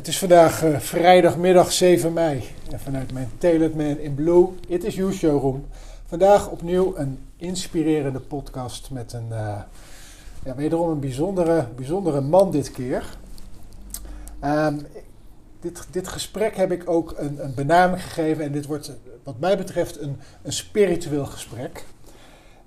[0.00, 4.84] Het is vandaag uh, vrijdagmiddag 7 mei en vanuit mijn Tailored Man in Blue, It
[4.84, 5.66] Is You showroom.
[6.06, 9.60] Vandaag opnieuw een inspirerende podcast met een, uh,
[10.44, 13.16] ja, wederom een bijzondere, bijzondere man dit keer.
[14.44, 14.86] Um,
[15.60, 19.56] dit, dit gesprek heb ik ook een, een benaming gegeven en dit wordt wat mij
[19.56, 21.84] betreft een, een spiritueel gesprek.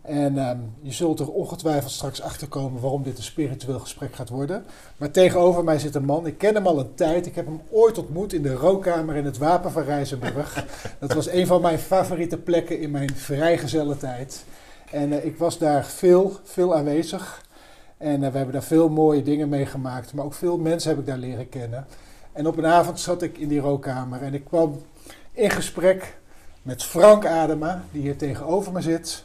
[0.03, 4.29] En um, je zult er ongetwijfeld straks achter komen waarom dit een spiritueel gesprek gaat
[4.29, 4.65] worden.
[4.97, 7.25] Maar tegenover mij zit een man, ik ken hem al een tijd.
[7.25, 10.65] Ik heb hem ooit ontmoet in de rookkamer in het Wapen van Rijzenburg.
[10.99, 14.45] Dat was een van mijn favoriete plekken in mijn vrijgezelle tijd.
[14.91, 17.45] En uh, ik was daar veel, veel aanwezig.
[17.97, 20.13] En uh, we hebben daar veel mooie dingen meegemaakt.
[20.13, 21.85] Maar ook veel mensen heb ik daar leren kennen.
[22.31, 24.81] En op een avond zat ik in die rookkamer en ik kwam
[25.31, 26.17] in gesprek
[26.61, 29.23] met Frank Adema, die hier tegenover me zit.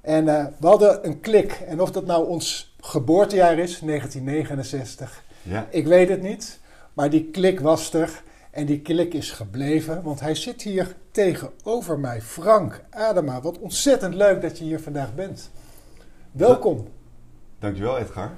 [0.00, 1.52] En uh, we hadden een klik.
[1.52, 5.66] En of dat nou ons geboortejaar is, 1969, ja.
[5.70, 6.60] ik weet het niet.
[6.92, 8.22] Maar die klik was er.
[8.50, 12.20] En die klik is gebleven, want hij zit hier tegenover mij.
[12.20, 15.50] Frank Adema, wat ontzettend leuk dat je hier vandaag bent.
[16.32, 16.88] Welkom.
[17.58, 18.30] Dankjewel Edgar.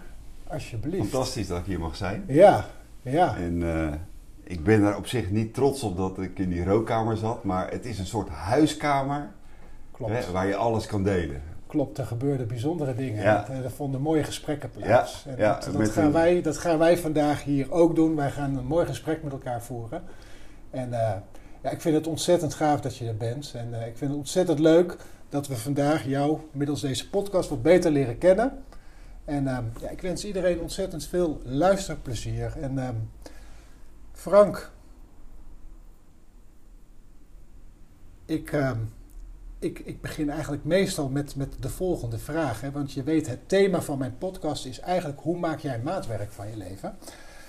[0.47, 1.09] Alsjeblieft.
[1.09, 2.25] Fantastisch dat ik hier mag zijn.
[2.27, 2.67] Ja,
[3.03, 3.37] ja.
[3.37, 3.93] En uh,
[4.45, 7.71] ik ben er op zich niet trots op dat ik in die rookkamer zat, maar
[7.71, 9.31] het is een soort huiskamer
[10.06, 13.22] hè, waar je alles kan delen klopt, er gebeurden bijzondere dingen.
[13.22, 13.49] Ja.
[13.49, 15.25] Er, er, vonden mooie gesprekken plaats.
[15.37, 18.16] Ja, dat, dat gaan wij, dat gaan wij vandaag hier ook doen.
[18.16, 20.03] Wij gaan een mooi gesprek met elkaar voeren.
[20.71, 21.12] En uh,
[21.62, 23.53] ja, ik vind het ontzettend gaaf dat je er bent.
[23.56, 24.97] En uh, ik vind het ontzettend leuk
[25.28, 28.62] dat we vandaag jou middels deze podcast wat beter leren kennen.
[29.25, 32.56] En uh, ja, ik wens iedereen ontzettend veel luisterplezier.
[32.60, 33.10] En
[34.12, 34.71] Frank,
[38.25, 38.53] ik
[39.62, 42.61] ik, ik begin eigenlijk meestal met, met de volgende vraag.
[42.61, 42.71] Hè?
[42.71, 46.50] Want je weet, het thema van mijn podcast is eigenlijk hoe maak jij maatwerk van
[46.50, 46.97] je leven?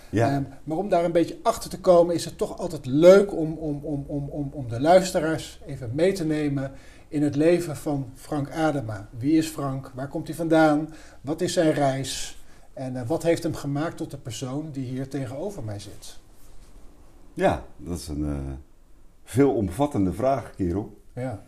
[0.10, 0.36] Ja.
[0.36, 3.54] Um, maar om daar een beetje achter te komen, is het toch altijd leuk om,
[3.54, 6.72] om, om, om, om, om de luisteraars even mee te nemen
[7.08, 9.10] in het leven van Frank Adema.
[9.18, 9.92] Wie is Frank?
[9.96, 10.94] Waar komt hij vandaan?
[11.22, 12.38] Wat is zijn reis?
[12.74, 16.20] En uh, wat heeft hem gemaakt tot de persoon die hier tegenover mij zit?
[17.34, 18.38] Ja, dat is een uh,
[19.24, 21.02] veelomvattende vraag, kerel.
[21.14, 21.44] Ja.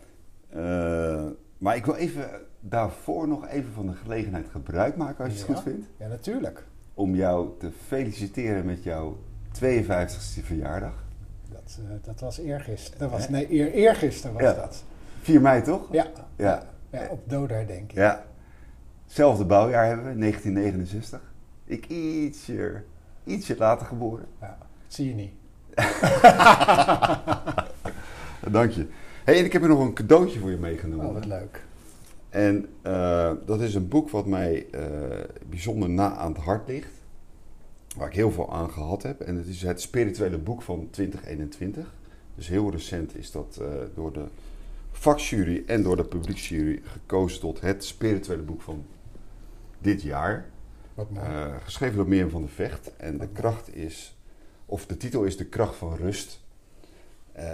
[0.56, 1.24] Uh,
[1.58, 2.30] maar ik wil even
[2.60, 5.86] daarvoor nog even van de gelegenheid gebruik maken als je het goed vindt.
[5.98, 6.64] Ja, natuurlijk.
[6.94, 9.18] Om jou te feliciteren met jouw
[9.54, 11.04] 52e verjaardag.
[11.52, 12.98] Dat, uh, dat was eergisteren.
[12.98, 14.52] Dat was, nee, eer, eergisteren was ja.
[14.52, 14.84] dat.
[15.20, 15.92] 4 mei toch?
[15.92, 16.06] Ja.
[16.36, 16.62] Ja.
[16.90, 17.92] ja op doodherdenking.
[17.92, 18.24] Ja.
[19.04, 21.20] Hetzelfde bouwjaar hebben we, 1969.
[21.64, 22.82] Ik ietsje,
[23.24, 24.26] ietsje later geboren.
[24.40, 25.32] Ja, dat zie je niet.
[28.56, 28.86] Dank je.
[29.26, 31.06] Hey, en ik heb hier nog een cadeautje voor je meegenomen.
[31.06, 31.64] Oh, wat leuk.
[32.28, 34.80] En uh, dat is een boek wat mij uh,
[35.48, 36.92] bijzonder na aan het hart ligt.
[37.96, 39.20] Waar ik heel veel aan gehad heb.
[39.20, 41.94] En het is het spirituele boek van 2021.
[42.34, 44.24] Dus heel recent is dat uh, door de
[44.90, 48.84] vakjury en door de publieksjury gekozen tot het spirituele boek van
[49.78, 50.50] dit jaar.
[50.94, 51.26] Wat mooi.
[51.64, 52.96] geschreven door Mirjam van der Vecht.
[52.96, 54.16] En de kracht is,
[54.66, 56.40] of de titel is De kracht van rust.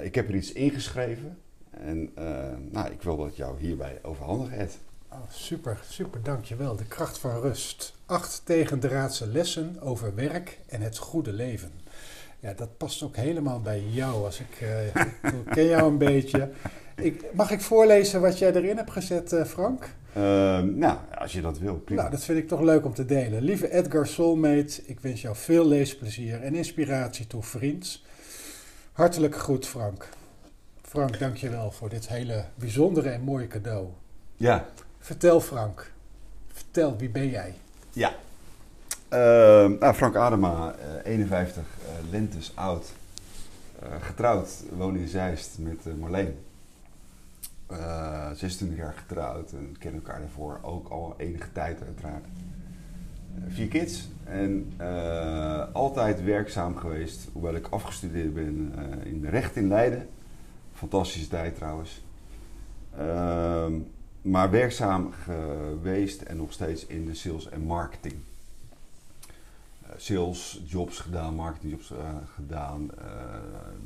[0.02, 1.38] ik heb er iets ingeschreven.
[1.84, 2.25] En uh,
[2.70, 4.79] nou, ik wil dat jou hierbij overhandigen, Ed.
[5.12, 6.76] Oh, super, super, dankjewel.
[6.76, 7.94] De kracht van rust.
[8.06, 11.73] Acht tegendraadse lessen over werk en het goede leven.
[12.40, 14.25] Ja, dat past ook helemaal bij jou.
[14.25, 14.87] Als ik, uh,
[15.40, 16.50] ik ken jou een beetje.
[16.96, 19.94] Ik, mag ik voorlezen wat jij erin hebt gezet, uh, Frank?
[20.17, 20.23] Uh,
[20.61, 22.00] nou, als je dat wil, prima.
[22.00, 23.43] Nou, dat vind ik toch leuk om te delen.
[23.43, 28.02] Lieve Edgar Soulmate, ik wens jou veel leesplezier en inspiratie toe, vriend.
[28.93, 30.08] Hartelijk groet, Frank.
[30.92, 33.86] Frank, dankjewel voor dit hele bijzondere en mooie cadeau.
[34.36, 34.66] Ja.
[34.98, 35.92] Vertel Frank,
[36.52, 37.54] vertel, wie ben jij?
[37.92, 38.14] Ja.
[39.12, 39.18] Uh,
[39.80, 42.92] nou, Frank Adema, uh, 51, uh, lentes oud,
[44.00, 46.38] getrouwd, woon in Zeist met Marleen.
[47.70, 52.24] Uh, 26 jaar getrouwd en kennen elkaar daarvoor ook al enige tijd uiteraard.
[53.48, 54.72] Vier kids en
[55.72, 58.74] altijd werkzaam geweest, hoewel ik afgestudeerd ben
[59.04, 60.08] in de recht in Leiden.
[60.82, 62.02] Fantastische tijd trouwens.
[62.96, 63.73] Ehm,
[64.23, 68.14] maar werkzaam geweest en nog steeds in de sales en marketing.
[69.96, 71.93] sales jobs gedaan, marketingjobs
[72.34, 72.90] gedaan,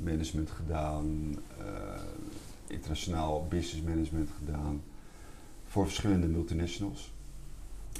[0.02, 1.36] management gedaan
[2.66, 4.82] internationaal business management gedaan
[5.66, 7.12] voor verschillende multinationals.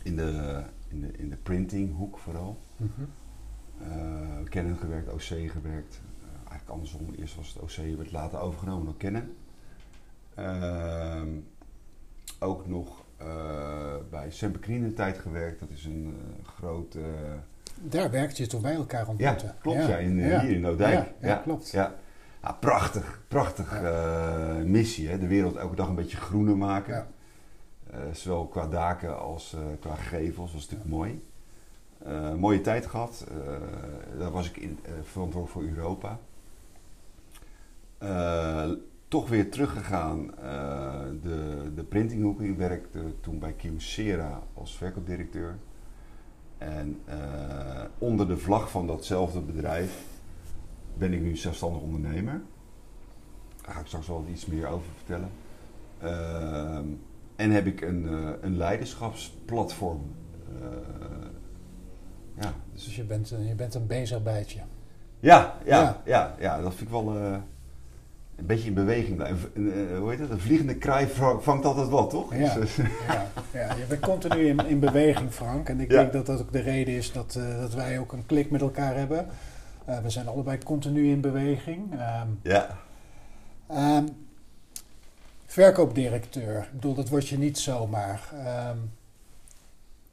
[0.02, 2.58] In de, in de, in de printinghoek vooral.
[2.76, 3.08] Mm -hmm.
[4.44, 6.00] Canon gewerkt, OC gewerkt.
[6.66, 9.36] Eigenlijk andersom, eerst was het OC, werd later overgenomen door Canon.
[10.38, 11.22] Uh,
[12.38, 13.26] ook nog uh,
[14.10, 15.60] bij Sempekrine tijd gewerkt.
[15.60, 17.00] Dat is een grote...
[17.80, 19.46] Daar werkte je toch bij elkaar ontmoeten?
[19.46, 19.86] Ja, klopt.
[19.86, 19.96] Ja.
[19.96, 21.12] in, Hier in Noordijk.
[21.20, 21.70] Ja, ja, klopt.
[21.70, 21.94] Ja
[22.60, 23.82] prachtig, prachtig
[24.64, 25.08] missie.
[25.08, 25.18] Hè?
[25.18, 26.94] De wereld elke dag een beetje groener maken.
[26.94, 27.06] Ja.
[27.90, 30.52] Uh, zowel qua daken als uh, qua gevels.
[30.52, 31.24] was natuurlijk mooi.
[32.36, 33.26] mooie tijd gehad.
[34.18, 36.18] daar was ik in, verantwoordelijk voor Europa.
[39.08, 40.26] Toch weer teruggegaan.
[41.22, 42.40] de, de printinghoek.
[42.40, 45.56] Ik werkte toen bij Kyocera als verkoopdirecteur.
[46.58, 47.00] En
[47.98, 50.04] onder de vlag van datzelfde bedrijf
[50.98, 52.42] ben ik nu zelfstandig ondernemer.
[53.66, 55.30] Daar ga ik straks wel iets meer over vertellen.
[56.02, 56.78] Uh,
[57.36, 60.14] en heb ik een, uh, een leiderschapsplatform.
[60.52, 60.66] Uh,
[62.40, 64.60] ja, dus, dus je, bent, je bent een bezig bijtje.
[65.20, 67.40] Ja, ja, ja, ja, ja, dat vind ik wel
[68.36, 69.50] een beetje in beweging blijven.
[69.98, 70.30] hoe heet het?
[70.30, 71.06] Een vliegende kraai
[71.40, 72.34] vangt altijd wat, toch?
[72.34, 75.68] Ja, dus, ja, ja, je bent continu in, in beweging, Frank.
[75.68, 78.50] En ik denk dat dat ook de reden is dat, dat wij ook een klik
[78.50, 79.26] met elkaar hebben.
[79.88, 81.92] Uh, we zijn allebei continu in beweging.
[81.92, 82.78] Um, ja.
[83.70, 84.08] Um,
[85.46, 88.20] verkoopdirecteur, ik bedoel, dat word je niet zomaar.
[88.70, 88.92] Um,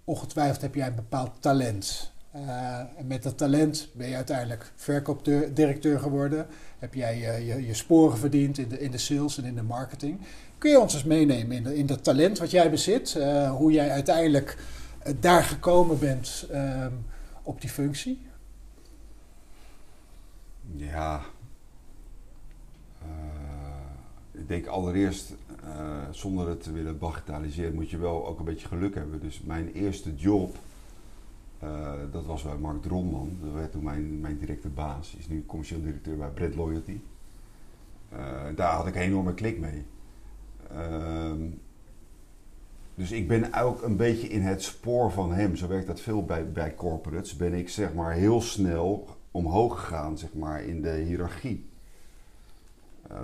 [0.04, 2.12] ongetwijfeld heb jij een bepaald talent.
[2.36, 6.48] Uh, en met dat talent ben je uiteindelijk verkoopdirecteur geworden.
[6.84, 9.64] Heb jij uh, je, je, sporen verdiend in de, in de sales en in de
[9.64, 10.20] marketing.
[10.58, 13.16] Kun je ons eens meenemen in, de, in dat talent wat jij bezit?
[13.18, 14.58] Uh, hoe jij uiteindelijk
[15.20, 16.48] daar gekomen bent
[17.44, 18.22] op die functie?
[20.76, 21.22] Ja.
[24.32, 25.34] Ik denk allereerst,
[26.12, 29.20] zonder het te willen bagatelliseren, moet je wel ook een beetje geluk hebben.
[29.20, 30.58] Dus mijn eerste job,
[32.12, 33.38] dat was bij Mark Dronman.
[33.42, 35.15] Dat werd toen mijn, mijn directe baas.
[35.19, 37.00] Is nu commercieel directeur bij Brand Loyalty.
[38.56, 39.86] daar had ik een enorme klik mee.
[40.71, 41.42] Ehm,
[42.95, 45.56] dus ik ben ook een beetje in het spoor van hem.
[45.56, 47.36] Zo werkt dat veel bij, bij corporates.
[47.36, 51.71] Ben ik zeg maar heel snel omhoog gegaan, zeg maar, in de hiërarchie.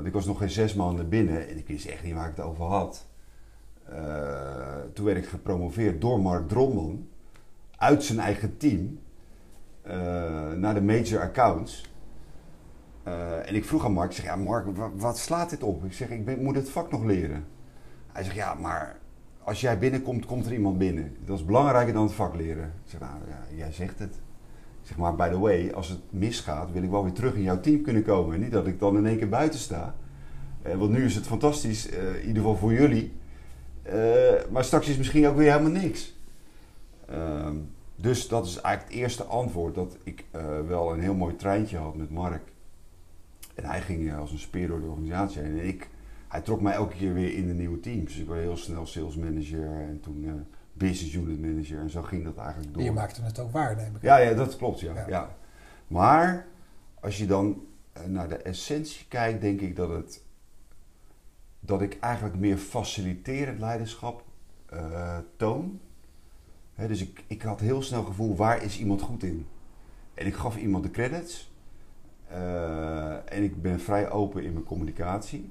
[0.04, 2.46] Ik was nog geen zes maanden binnen en ik wist echt niet waar ik het
[2.46, 3.06] over had.
[4.94, 7.08] Toen werd ik gepromoveerd door Mark Dromman
[7.80, 9.00] uit zijn eigen team
[9.88, 9.94] uh,
[10.52, 11.88] naar de major accounts.
[13.46, 14.66] en ik vroeg aan Mark, ik zeg, ja Mark,
[14.96, 15.86] wat, slaat dit op?
[15.86, 17.46] Ik zeg, ik moet het vak nog leren.
[18.12, 18.98] Hij zegt, ja, maar
[19.44, 21.16] als jij binnenkomt, komt er iemand binnen.
[21.26, 22.64] Dat is belangrijker dan het vak leren.
[22.64, 24.16] Ik zeg, nou ja, jij zegt het
[24.82, 27.60] zeg maar, by the way, als het misgaat, wil ik wel weer terug in jouw
[27.60, 28.36] team kunnen komen.
[28.36, 29.96] En niet dat ik dan in één keer buiten sta.
[30.68, 33.14] Uh, want nu is het fantastisch, in ieder geval voor jullie.
[34.52, 36.18] Maar straks is misschien ook weer helemaal niks.
[37.10, 37.56] Ehm,
[38.02, 39.76] dus dat is eigenlijk het eerste antwoord.
[39.76, 40.26] Dat ik
[40.68, 42.52] wel een heel mooi treintje had met Mark.
[43.56, 45.60] En hij ging als een speer door de organisatie heen.
[45.60, 45.90] En ik,
[46.28, 48.06] hij trok mij elke keer weer in de nieuwe teams.
[48.06, 49.66] Dus ik werd heel snel sales manager.
[49.66, 50.46] En toen
[50.80, 51.80] business unit manager.
[51.80, 52.84] En zo ging dat eigenlijk door.
[52.84, 55.08] je maakte het ook waar, neem ik Ja, ja dat klopt, ja.
[55.08, 55.36] ja.
[55.88, 56.48] Maar
[57.00, 60.24] als je dan eh, naar de essentie kijkt, denk ik dat het...
[61.60, 64.24] dat ik eigenlijk meer faciliterend leiderschap
[64.74, 65.80] uh, toon.
[66.88, 69.46] Dus ik, ik had heel snel het gevoel, waar is iemand goed in?
[70.14, 71.52] En ik gaf iemand de credits.
[72.32, 75.50] Uh, en ik ben vrij open in mijn communicatie.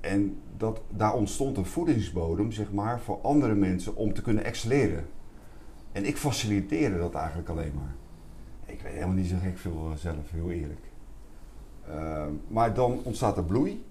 [0.00, 5.06] En dat, daar ontstond een voedingsbodem, zeg maar, voor andere mensen om te kunnen excelleren.
[5.92, 7.94] En ik faciliteerde dat eigenlijk alleen maar.
[8.64, 10.80] Ik weet helemaal niet zo gek veel eh, zelf, heel eerlijk.
[11.88, 13.84] Uh, maar dan ontstaat er bloei.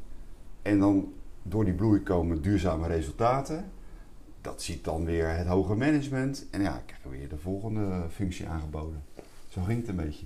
[0.61, 1.13] En dan
[1.43, 3.71] door die bloei komen duurzame resultaten.
[4.45, 6.45] Dat ziet dan weer het hoger management.
[6.51, 9.03] En ja, ik krijg weer de volgende functie aangeboden.
[9.49, 10.25] Zo ging het een beetje.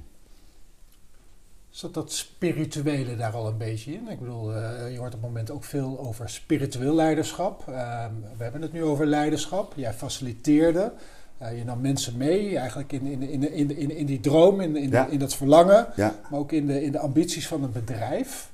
[1.69, 4.07] Zat dat spirituele daar al een beetje in?
[4.09, 7.59] Ik bedoel, uh, je hoort op het moment ook veel over spiritueel leiderschap.
[7.69, 8.05] Uh,
[8.38, 9.73] we hebben het nu over leiderschap.
[9.75, 10.93] Jij faciliteerde.
[11.41, 14.75] Uh, je nam mensen mee, eigenlijk in, in, in, in, in, in die droom, in,
[14.75, 16.15] in, in dat verlangen, ja.
[16.29, 18.51] maar ook in de, in de ambities van een bedrijf.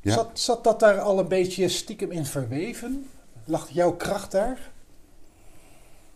[0.00, 0.12] Ja.
[0.12, 3.06] Zat, zat dat daar al een beetje stiekem in verweven?
[3.44, 4.70] Lag jouw kracht daar?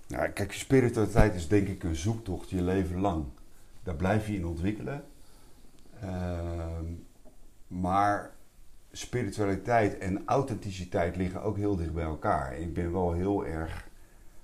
[0.06, 3.24] Nou, kijk, spiritualiteit is denk ik een zoektocht je leven lang.
[3.82, 5.04] Daar blijf je in ontwikkelen.
[6.00, 6.84] Ehm,
[7.66, 8.34] maar
[8.92, 12.58] spiritualiteit en authenticiteit liggen ook heel dicht bij elkaar.
[12.58, 13.88] Ik ben wel heel erg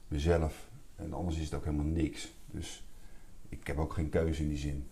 [0.08, 2.32] mezelf en anders is het ook helemaal niks.
[2.46, 2.84] Dus
[3.48, 4.88] ik heb ook geen keuze in die zin.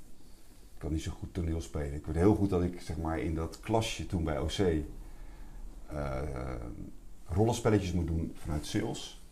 [0.77, 1.95] Ik kan niet zo goed toneel spelen.
[1.95, 4.59] Ik weet heel goed dat ik zeg maar in dat klasje toen bij OC
[5.87, 6.21] eh,
[7.29, 9.23] rollenspelletjes moet doen vanuit sales.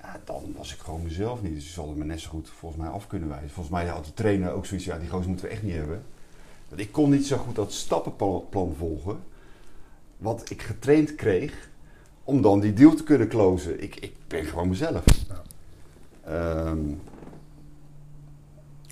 [0.00, 1.54] Ja, dan was ik gewoon mezelf niet.
[1.54, 3.50] Dus ze hadden me net zo goed volgens mij af kunnen wijzen.
[3.50, 6.02] Volgens mij had de trainer ook zoiets, ja die gozer moeten we echt niet hebben.
[6.68, 9.20] Want ik kon niet zo goed dat stappenplan volgen.
[10.16, 11.70] Wat ik getraind kreeg
[12.24, 13.82] om dan die deal te kunnen closen.
[13.82, 15.04] Ik, ik ben gewoon mezelf.
[15.28, 15.42] Ja.
[16.24, 16.92] Ehm,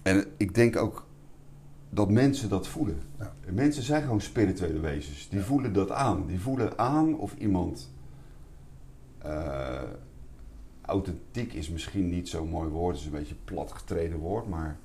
[0.02, 1.08] en ik denk ook
[1.90, 3.00] dat mensen dat voelen.
[3.18, 3.32] Ja.
[3.52, 5.28] Mensen zijn gewoon spirituele wezens.
[5.28, 5.44] Die Ja.
[5.44, 6.26] voelen dat aan.
[6.26, 7.90] Die voelen aan of iemand
[9.18, 9.82] eh,
[10.82, 12.94] authentiek is misschien niet zo'n mooi woord.
[12.94, 14.76] Het is een beetje een plat getreden woord, maar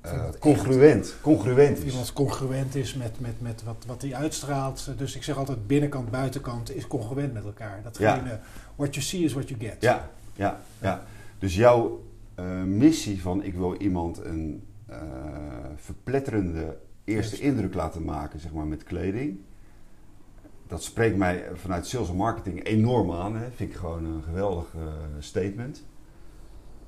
[0.00, 1.16] eh, congruent.
[1.22, 1.84] Congruent is.
[1.84, 4.92] iemand congruent is met, met, met wat, wat hij uitstraalt.
[4.96, 7.80] Dus ik zeg altijd binnenkant, buitenkant is congruent met elkaar.
[7.82, 8.38] Datgene,
[8.76, 9.76] what you see is what you get.
[9.80, 11.04] Ja, ja, ja.
[11.38, 14.62] Dus jouw eh, missie van ik wil iemand een
[15.76, 19.40] verpletterende eerste indruk laten maken, zeg maar, met kleding.
[20.66, 23.36] Dat spreekt mij vanuit sales en marketing enorm aan.
[23.36, 23.50] Hè.
[23.50, 24.80] Vind ik gewoon een geweldig eh,
[25.18, 25.84] statement.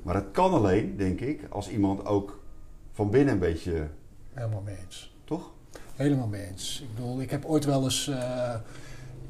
[0.03, 2.43] Maar het kan alleen, denk ik, als iemand ook
[2.93, 3.89] van binnen een beetje,
[4.33, 5.17] Helemaal mee eens.
[5.25, 5.53] toch?
[5.95, 6.81] Helemaal mee eens.
[6.83, 8.55] Ik bedoel, ik heb ooit wel eens eh,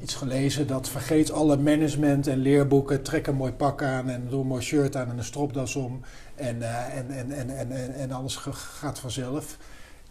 [0.03, 4.41] iets gelezen dat vergeet alle management en leerboeken, trek een mooi pak aan en doe
[4.41, 6.01] een mooi shirt aan en een stropdas om
[6.35, 9.57] en, eh, en, en, en, en, en, en alles gaat vanzelf.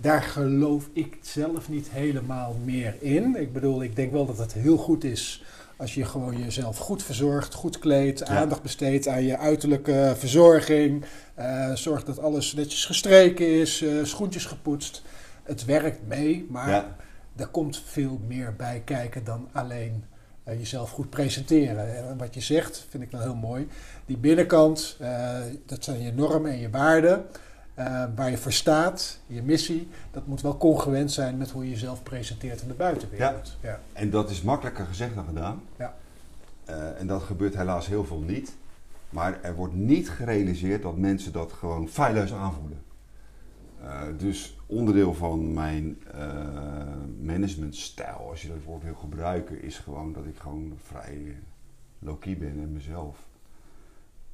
[0.00, 3.36] Daar geloof ik zelf niet helemaal meer in.
[3.40, 5.44] Ik bedoel, ik denk wel dat het heel goed is
[5.76, 8.24] als je gewoon jezelf goed verzorgt, goed kleedt, Ja.
[8.26, 11.04] aandacht besteedt aan je uiterlijke verzorging.
[11.34, 15.02] eh zorgt dat alles netjes gestreken is, eh, schoentjes gepoetst.
[15.42, 16.96] Het werkt mee, maar Ja.
[17.36, 20.04] Er komt veel meer bij kijken dan alleen
[20.44, 21.96] eh, jezelf goed presenteren.
[22.08, 23.68] En wat je zegt, vind ik dan heel mooi.
[24.06, 25.36] Die binnenkant, eh,
[25.66, 27.24] dat zijn je normen en je waarden.
[27.74, 31.70] eh, waar je voor staat, je missie, dat moet wel congruent zijn met hoe je
[31.70, 33.56] jezelf presenteert in de buitenwereld.
[33.60, 33.80] Ja.
[33.92, 35.62] En dat is makkelijker gezegd dan gedaan.
[35.78, 35.94] Ja.
[36.64, 38.52] Eh, en dat gebeurt helaas heel veel niet.
[39.10, 42.78] Maar er wordt niet gerealiseerd dat mensen dat gewoon feilloos aanvoelen.
[43.82, 50.12] Eh, dus onderdeel van mijn eh, managementstijl, als je dat woord wil gebruiken, is gewoon
[50.12, 51.38] dat ik gewoon vrij
[51.98, 53.28] low-key ben en mezelf.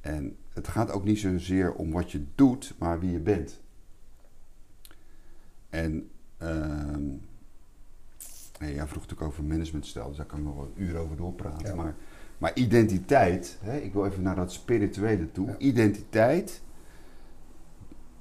[0.01, 3.59] En het gaat ook niet zozeer om wat je doet, maar wie je bent.
[5.69, 6.09] En
[8.59, 11.17] nee, jij vroeg natuurlijk over managementstijl, dus daar kan ik nog wel een uur over
[11.17, 11.67] doorpraten.
[11.67, 11.75] Ja.
[11.75, 11.95] Maar,
[12.37, 15.47] maar identiteit, hè, ik wil even naar dat spirituele toe.
[15.47, 15.57] Ja.
[15.57, 16.61] Identiteit,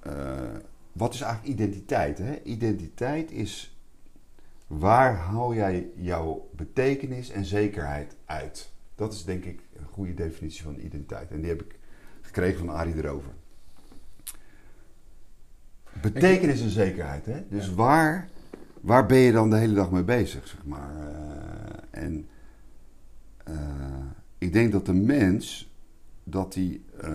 [0.01, 0.55] eh,
[0.99, 2.19] wat is eigenlijk identiteit?
[2.19, 2.43] Hè?
[2.43, 3.77] Identiteit is
[4.67, 8.71] waar haal jij jouw betekenis en zekerheid uit?
[8.95, 11.31] Dat is denk ik een goede definitie van identiteit.
[11.31, 11.79] En die heb ik
[12.21, 13.31] gekregen van Arie erover.
[16.01, 17.27] Betekenis en zekerheid.
[17.27, 17.45] Hè?
[17.49, 17.73] Dus Ja.
[17.75, 18.29] waar,
[18.81, 20.47] waar ben je dan de hele dag mee bezig?
[20.49, 20.91] Zeg maar?
[20.97, 22.29] Eh, en
[23.45, 23.55] eh,
[24.39, 25.71] ik denk dat de mens
[26.31, 27.11] dat hij eh,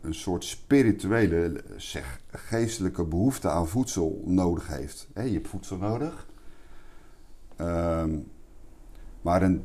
[0.00, 5.08] een soort spirituele, zeg, geestelijke behoefte aan voedsel nodig heeft.
[5.14, 6.26] Je hebt voedsel nodig.
[7.56, 8.18] Ehm,
[9.22, 9.64] maar, een,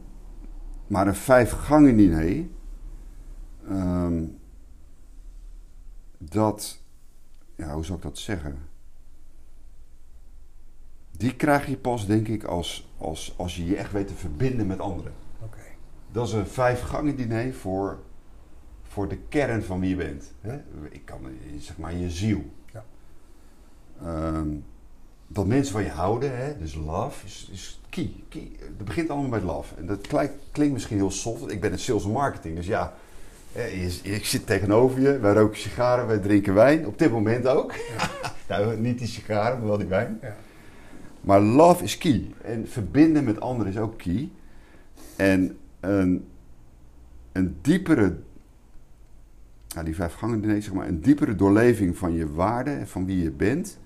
[0.88, 2.46] maar een vijf gangen diner,
[3.68, 4.26] ehm,
[6.18, 6.82] dat,
[7.56, 8.58] ja, hoe zou ik dat zeggen?
[11.12, 14.68] Die krijg je pas, denk ik, als, als, als je je echt weet te verbinden
[14.68, 15.14] met anderen.
[15.44, 15.62] Oké.
[16.12, 18.00] Dat is een vijf gangen diner voor,
[18.98, 20.32] voor de kern van wie je bent.
[20.42, 20.58] Hè?
[20.90, 21.20] Ik kan,
[21.60, 22.44] zeg maar, je ziel.
[22.74, 22.84] Ja.
[24.04, 24.48] Ehm,
[25.28, 26.58] dat mensen van je houden, hè?
[26.58, 28.52] dus love, is, is key, key.
[28.60, 29.76] Het begint allemaal met love.
[29.76, 31.52] En dat klinkt, klinkt misschien heel soft.
[31.52, 32.94] Ik ben in sales en marketing, dus ja,
[34.04, 35.20] ik zit tegenover je.
[35.20, 36.88] Wij roken sigaren, wij drinken wijn.
[36.88, 37.74] Op dit moment ook.
[38.50, 40.20] nou, niet die sigaren, maar wel die wijn.
[40.22, 40.36] Ja.
[41.22, 42.32] Maar love is key.
[42.42, 44.30] En verbinden met anderen is ook key.
[45.16, 46.28] En een,
[47.32, 48.16] een diepere,
[49.78, 53.06] nou die vijf gangen diner, zeg maar, een diepere doorleving van je waarde en van
[53.06, 53.80] wie je bent.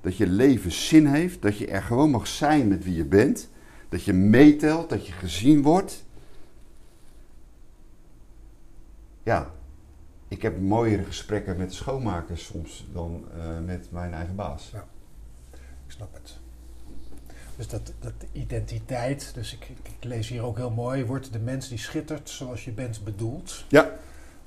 [0.00, 3.50] Dat je leven zin heeft, dat je er gewoon mag zijn met wie je bent.
[3.88, 6.04] Dat je meetelt, dat je gezien wordt.
[9.22, 9.50] Ja,
[10.28, 14.72] ik heb mooiere gesprekken met schoonmakers soms dan eh, met mijn eigen baas.
[15.86, 16.38] Ik snap het.
[17.56, 21.38] Dus dat, dat identiteit, dus ik, ik, ik lees hier ook heel mooi, wordt de
[21.38, 23.64] mens die schittert zoals je bent bedoeld.
[23.68, 23.92] Ja.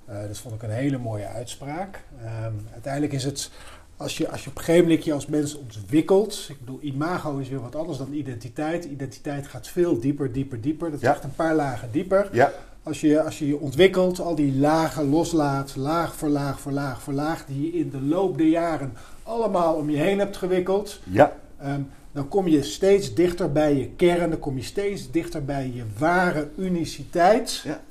[0.09, 2.03] Uh, dat vond ik een hele mooie uitspraak.
[2.45, 3.51] Um, uiteindelijk is het,
[3.97, 7.37] als je, als je op een gegeven moment je als mens ontwikkelt, ik bedoel, imago
[7.37, 8.85] is weer wat anders dan identiteit.
[8.85, 10.91] Identiteit gaat veel dieper, dieper, dieper.
[10.91, 11.13] Dat Ja.
[11.13, 12.29] gaat een paar lagen dieper.
[12.31, 12.51] Ja,
[12.83, 17.01] Als je, als je je ontwikkelt, al die lagen loslaat, laag voor laag voor laag
[17.01, 20.99] voor laag, die je in de loop der jaren allemaal om je heen hebt gewikkeld,
[21.03, 25.45] ja, Ehm, dan kom je steeds dichter bij je kern, dan kom je steeds dichter
[25.45, 27.61] bij je ware uniciteit.
[27.63, 27.81] Ja.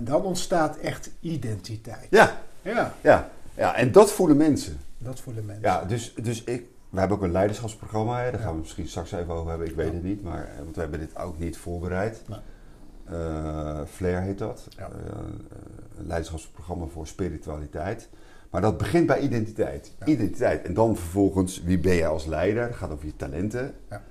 [0.00, 2.06] En dan ontstaat echt identiteit.
[2.10, 3.30] ja, Ja, ja.
[3.54, 3.74] ja.
[3.76, 4.78] En dat voelen mensen.
[4.98, 5.64] dat voelen mensen.
[5.64, 9.12] Ja, dus, dus ik, we hebben ook een leiderschapsprogramma, hè, daar gaan we misschien straks
[9.12, 11.56] even over hebben, ik weet het niet, maar, eh, want we hebben dit ook niet
[11.56, 12.22] voorbereid.
[12.26, 12.38] Nee.
[13.04, 14.84] Eh, Flair heet dat, Ja.
[14.84, 15.18] Eh,
[15.98, 18.08] een leiderschapsprogramma voor spiritualiteit.
[18.50, 19.92] Maar dat begint bij identiteit.
[19.98, 20.06] Ja.
[20.06, 20.62] Identiteit.
[20.62, 22.66] En dan vervolgens, wie ben jij als leider?
[22.66, 23.74] Dat gaat over je talenten.
[23.90, 24.02] Ja.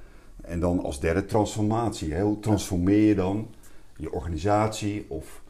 [0.41, 2.19] En dan als derde transformatie.
[2.19, 3.47] Hoe transformeer je dan
[3.95, 5.41] je organisatie of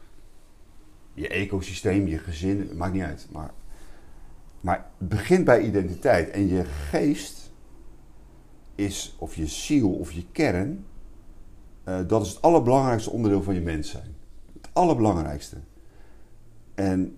[1.14, 2.70] je ecosysteem, je gezin?
[2.76, 3.26] Maakt niet uit.
[3.30, 3.50] Maar,
[4.60, 6.30] maar het begint bij identiteit.
[6.30, 7.50] En je geest
[8.74, 10.84] is, of je ziel of je kern,
[11.84, 14.14] eh, dat is het allerbelangrijkste onderdeel van je mens zijn.
[14.60, 15.56] Het allerbelangrijkste.
[16.74, 17.16] En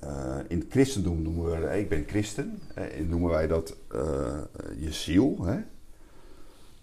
[0.00, 3.76] eh, in het christendom noemen we, ik ben christen, eh, en noemen wij dat
[4.78, 5.44] je ziel.
[5.44, 5.60] Hè?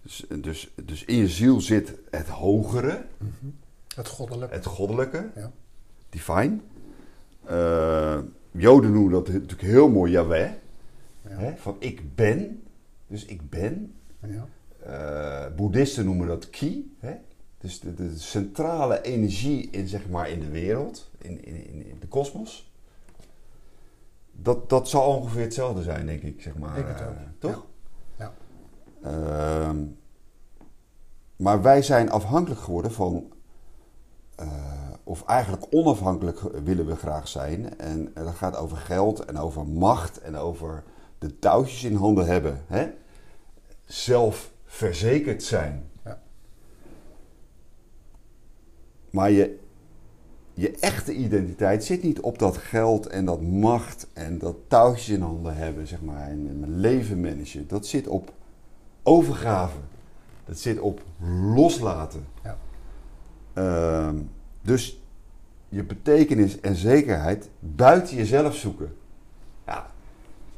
[0.01, 3.51] Dus, dus, dus in je ziel zit het hogere, Mhm.
[3.95, 4.55] Het goddelijke.
[4.55, 5.51] het goddelijke, Ja.
[6.13, 6.57] Divine.
[7.43, 8.19] Eh,
[8.51, 10.51] Joden noemen dat natuurlijk heel mooi Yahweh,
[11.29, 11.55] Ja.
[11.57, 12.63] van ik ben,
[13.07, 13.93] dus ik ben.
[14.19, 14.47] Ja.
[14.85, 17.13] Eh, Boeddhisten noemen dat ki, hè?
[17.57, 22.07] dus de, de centrale energie in, zeg maar, in de wereld, in, in, in, de
[22.07, 22.71] kosmos.
[24.31, 26.75] Dat, dat zal ongeveer hetzelfde zijn, denk ik, zeg maar.
[26.75, 27.65] Denk het eh, ook, toch?
[28.17, 28.33] Ja.
[29.03, 29.77] Ehm,
[31.35, 33.32] maar wij zijn afhankelijk geworden van,
[34.35, 34.47] eh,
[35.03, 37.79] of eigenlijk onafhankelijk willen we graag zijn.
[37.79, 40.83] En dat gaat over geld en over macht en over
[41.17, 42.61] de touwtjes in handen hebben.
[42.67, 42.87] Hè?
[43.85, 45.89] Zelfverzekerd zijn.
[46.05, 46.21] Ja.
[49.09, 49.59] Maar je,
[50.53, 55.21] je echte identiteit zit niet op dat geld en dat macht en dat touwtjes in
[55.21, 57.67] handen hebben, zeg maar, en, en mijn leven managen.
[57.67, 58.33] Dat zit op
[59.03, 59.77] overgave.
[60.45, 61.01] Dat zit op
[61.55, 62.25] loslaten.
[62.43, 62.57] Ja.
[63.53, 64.15] Ehm,
[64.61, 64.99] dus
[65.69, 68.93] je betekenis en zekerheid buiten jezelf zoeken.
[69.67, 69.85] Ja,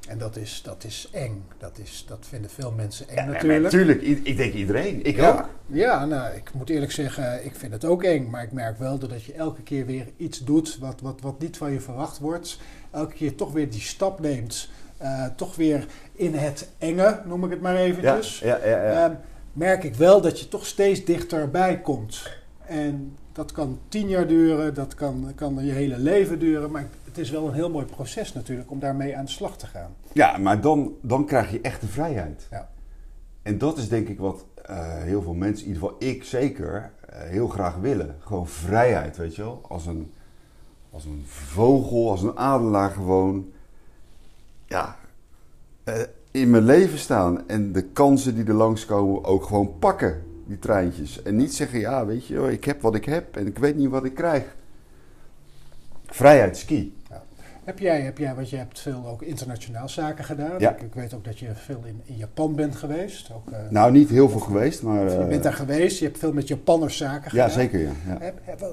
[0.07, 1.43] En dat is, dat is eng.
[1.57, 3.63] Dat, is, dat vinden veel mensen eng ja, natuurlijk.
[3.63, 4.01] natuurlijk.
[4.01, 5.03] I- Ik denk iedereen.
[5.05, 5.49] Ik ja, ook.
[5.65, 8.29] Ja, nou, ik moet eerlijk zeggen, ik vind het ook eng.
[8.29, 11.57] Maar ik merk wel dat je elke keer weer iets doet wat, wat, wat niet
[11.57, 12.59] van je verwacht wordt.
[12.91, 14.69] Elke keer toch weer die stap neemt.
[14.97, 18.39] eh, toch weer in het enge, noem ik het maar eventjes.
[18.39, 19.05] ja, ja, ja.
[19.05, 19.15] Ehm,
[19.53, 22.31] merk ik wel dat je toch steeds dichterbij komt.
[22.67, 26.71] En dat kan tien jaar duren, dat kan, kan je hele leven duren.
[26.71, 29.67] Maar het is wel een heel mooi proces natuurlijk om daarmee aan de slag te
[29.67, 29.91] gaan.
[30.13, 32.47] Ja, maar dan, dan krijg je echte vrijheid.
[32.51, 32.69] Ja.
[33.41, 36.91] En dat is denk ik wat eh, heel veel mensen, in ieder geval ik zeker,
[37.09, 38.15] eh, heel graag willen.
[38.19, 39.61] Gewoon vrijheid, weet je wel.
[39.67, 40.11] Als een,
[40.91, 43.51] als een vogel, als een adelaar gewoon.
[44.65, 44.97] Ja,
[45.83, 46.01] eh,
[46.31, 47.47] in mijn leven staan.
[47.47, 51.21] En de kansen die er langskomen ook gewoon pakken, die treintjes.
[51.21, 53.75] En niet zeggen, ja, weet je wel, ik heb wat ik heb en ik weet
[53.75, 54.43] niet wat ik krijg.
[56.05, 56.93] Vrijheid, ski.
[57.63, 60.59] Heb jij, heb jij, want je hebt veel ook internationaal zaken gedaan.
[60.59, 60.71] Ja.
[60.75, 63.31] Ik, ik weet ook dat je veel in, in Japan bent geweest.
[63.33, 65.03] Ook, eh, Nou, niet heel veel geweest, maar...
[65.03, 67.47] je eh, bent daar geweest, je hebt veel met Japanners zaken gedaan.
[67.47, 67.91] Ja, zeker, ja.
[68.07, 68.17] ja.
[68.19, 68.67] Heb, heb, eh,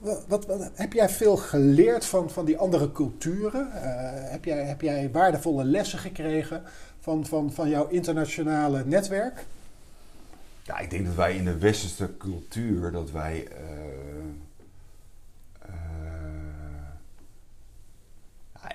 [0.00, 3.72] wat, wat, wat- heb jij veel geleerd van, van die andere culturen?
[3.72, 6.62] Eh, heb, jij, heb jij waardevolle lessen gekregen
[7.00, 9.46] van, van, van jouw internationale netwerk?
[10.68, 13.58] Ja, ik denk dat wij in de westerse cultuur, dat wij eh,
[15.60, 15.72] eh,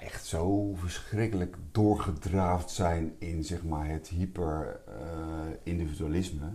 [0.01, 6.49] echt zo verschrikkelijk doorgedraafd zijn in zeg maar, het hyper-individualisme.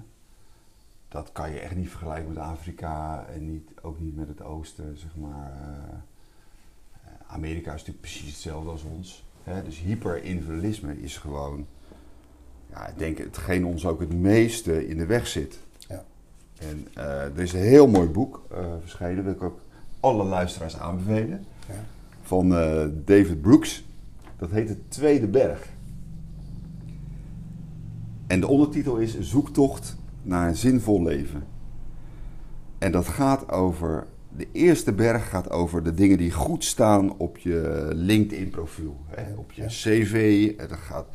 [1.09, 4.99] dat kan je echt niet vergelijken met Afrika en niet, ook niet met het oosten,
[4.99, 5.53] zeg maar.
[5.53, 5.95] eh.
[7.27, 9.25] Amerika is natuurlijk precies hetzelfde als ons.
[9.43, 9.63] Hè?
[9.65, 11.67] Dus hyper-individualisme is gewoon,
[12.79, 15.59] ja, ik denk hetgeen ons ook het meeste in de weg zit.
[15.89, 16.05] Ja.
[16.59, 19.61] En eh, er is een heel mooi boek eh, verschenen, wil ik ook
[20.01, 21.45] alle luisteraars aanbevelen.
[21.69, 21.85] Ja.
[22.23, 23.85] Van eh, David Brooks.
[24.37, 25.69] Dat heet De Tweede Berg.
[28.27, 31.45] En de ondertitel is Zoektocht naar een zinvol leven.
[32.79, 34.07] En dat gaat over.
[34.37, 38.97] De eerste berg gaat over de dingen die goed staan op je LinkedIn-profiel.
[39.37, 39.65] Op je.
[39.67, 40.55] CV.
[40.59, 41.07] En dat gaat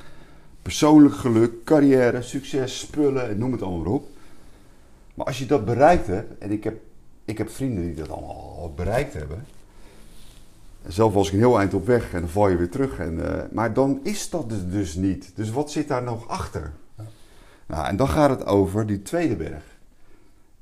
[0.63, 4.08] persoonlijk geluk, carrière, succes, spullen en noem het allemaal maar op.
[5.13, 6.82] Maar als je dat bereikt hebt, en ik heb,
[7.26, 9.45] ik heb vrienden die dat allemaal al bereikt hebben.
[10.88, 12.99] Zelf was ik een heel eind op weg en dan val je weer terug.
[12.99, 15.32] En, eh, maar dan is dat dus, dus niet.
[15.36, 16.73] Dus wat zit daar nog achter?
[16.97, 17.04] Ja.
[17.65, 19.63] Nou, en dan gaat het over die tweede berg.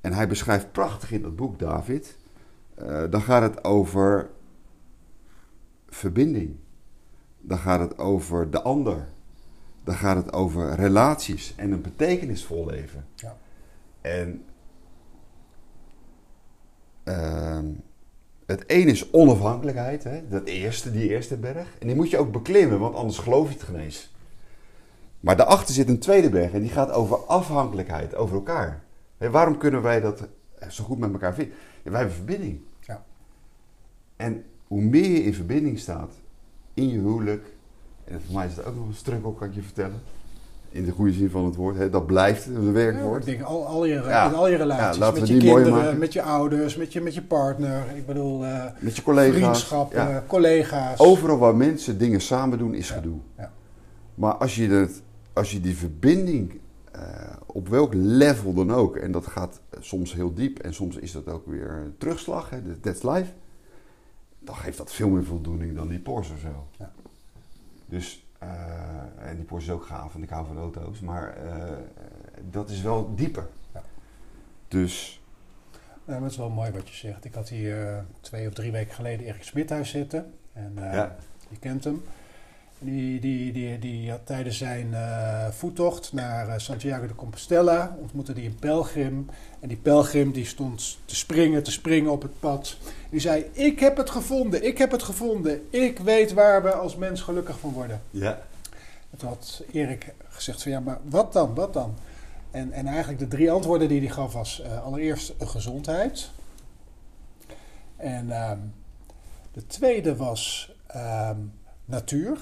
[0.02, 2.18] En hij beschrijft prachtig in dat boek, David.
[2.76, 4.30] eh, dan gaat het over
[5.90, 6.56] verbinding.
[7.40, 9.08] Dan gaat het over de ander.
[9.84, 13.06] Dan gaat het over relaties en een betekenisvol leven.
[13.16, 13.38] Ja.
[14.02, 14.46] En
[17.04, 17.66] ehm,
[18.46, 20.28] het een is onafhankelijkheid, hè?
[20.28, 21.68] Dat eerste, die eerste berg.
[21.80, 24.14] En die moet je ook beklimmen, want anders geloof je het geen eens.
[25.20, 28.84] Maar daarachter zit een tweede berg en die gaat over afhankelijkheid, over elkaar.
[29.18, 30.28] Waarom kunnen wij dat
[30.70, 31.56] zo goed met elkaar vinden?
[31.84, 32.62] Ja, wij hebben verbinding.
[32.80, 33.06] Ja.
[34.16, 36.14] En hoe meer je in verbinding staat
[36.74, 37.46] in je huwelijk,
[38.12, 40.02] en voor mij is het ook nog een struggle, kan ik je vertellen.
[40.70, 41.90] In de goede zin van het woord, hè?
[41.90, 43.28] dat blijft een Ja, werkwoord.
[43.28, 44.28] ik denk al, al, je, Ja.
[44.28, 45.02] in al je relaties.
[45.02, 47.84] Ja, met je kinderen, met je ouders, met je, met je partner.
[47.96, 49.36] Ik bedoel, eh, Met je collega's.
[49.38, 50.24] vriendschappen, Ja.
[50.28, 51.00] collega's.
[51.00, 53.18] Overal waar mensen dingen samen doen, is Ja, gedoe.
[53.38, 53.52] ja.
[54.16, 55.02] Maar als je, het,
[55.34, 56.60] als je die verbinding,
[56.92, 57.02] eh,
[57.46, 61.28] op welk level dan ook, en dat gaat soms heel diep en soms is dat
[61.28, 63.32] ook weer een terugslag, hè, that's life,
[64.40, 66.66] dan geeft dat veel meer voldoening dan die Porsche of zo.
[66.80, 66.92] Ja.
[67.92, 71.78] Dus, eh, en die Porsche is ook gaaf, want ik hou van auto's, maar eh,
[72.50, 73.48] dat is wel dieper.
[73.74, 73.82] Ja.
[74.68, 75.22] Dus,
[76.06, 77.26] Ja, dat is wel mooi wat je zegt.
[77.26, 80.34] Ik had hier eh, twee of drie weken geleden Erik Smit thuis zitten.
[80.54, 81.16] En, ja,
[81.50, 82.04] Je kent hem.
[82.84, 88.34] Die, die, die, die had tijdens zijn eh, voettocht naar eh, Santiago de Compostela ontmoette
[88.34, 89.30] hij een pelgrim.
[89.60, 92.78] En die pelgrim die stond te springen, te springen op het pad.
[93.10, 95.68] Die zei, ik heb het gevonden, ik heb het gevonden.
[95.70, 98.02] Ik weet waar we als mens gelukkig van worden.
[98.10, 98.42] ja,
[99.10, 101.96] En toen had Erik gezegd van ja, maar wat dan, wat dan?
[102.52, 106.30] En, en eigenlijk de drie antwoorden die hij gaf was eh, allereerst gezondheid.
[107.96, 108.60] En ehm,
[109.52, 111.38] de tweede was ehm,
[111.86, 112.38] natuur.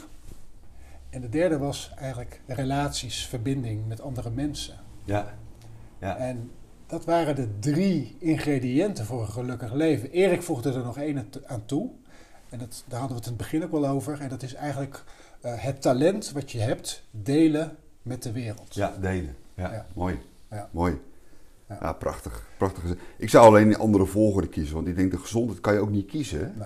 [1.10, 4.76] En de derde was eigenlijk relaties, verbinding met andere mensen.
[5.04, 5.38] ja,
[6.00, 6.18] ja.
[6.18, 6.52] En
[6.86, 10.12] dat waren de drie ingrediënten voor een gelukkig leven.
[10.12, 11.90] Erik voegde er nog één aan toe.
[12.50, 14.22] En dat, daar hadden we het in het begin ook wel over.
[14.22, 15.04] En dat is eigenlijk
[15.42, 18.76] eh, het talent wat je hebt delen met de wereld.
[18.76, 19.36] Ja, delen.
[19.54, 19.86] Ja, Ja.
[19.96, 20.20] mooi.
[20.50, 20.70] Ja.
[20.72, 21.00] Mooi.
[21.70, 21.78] Ja.
[21.82, 21.94] Ja.
[21.94, 22.48] prachtig.
[22.58, 22.84] prachtig.
[23.18, 25.90] Ik zou alleen een andere volgorde kiezen, want ik denk de gezondheid kan je ook
[25.92, 26.40] niet kiezen.
[26.40, 26.66] Hè?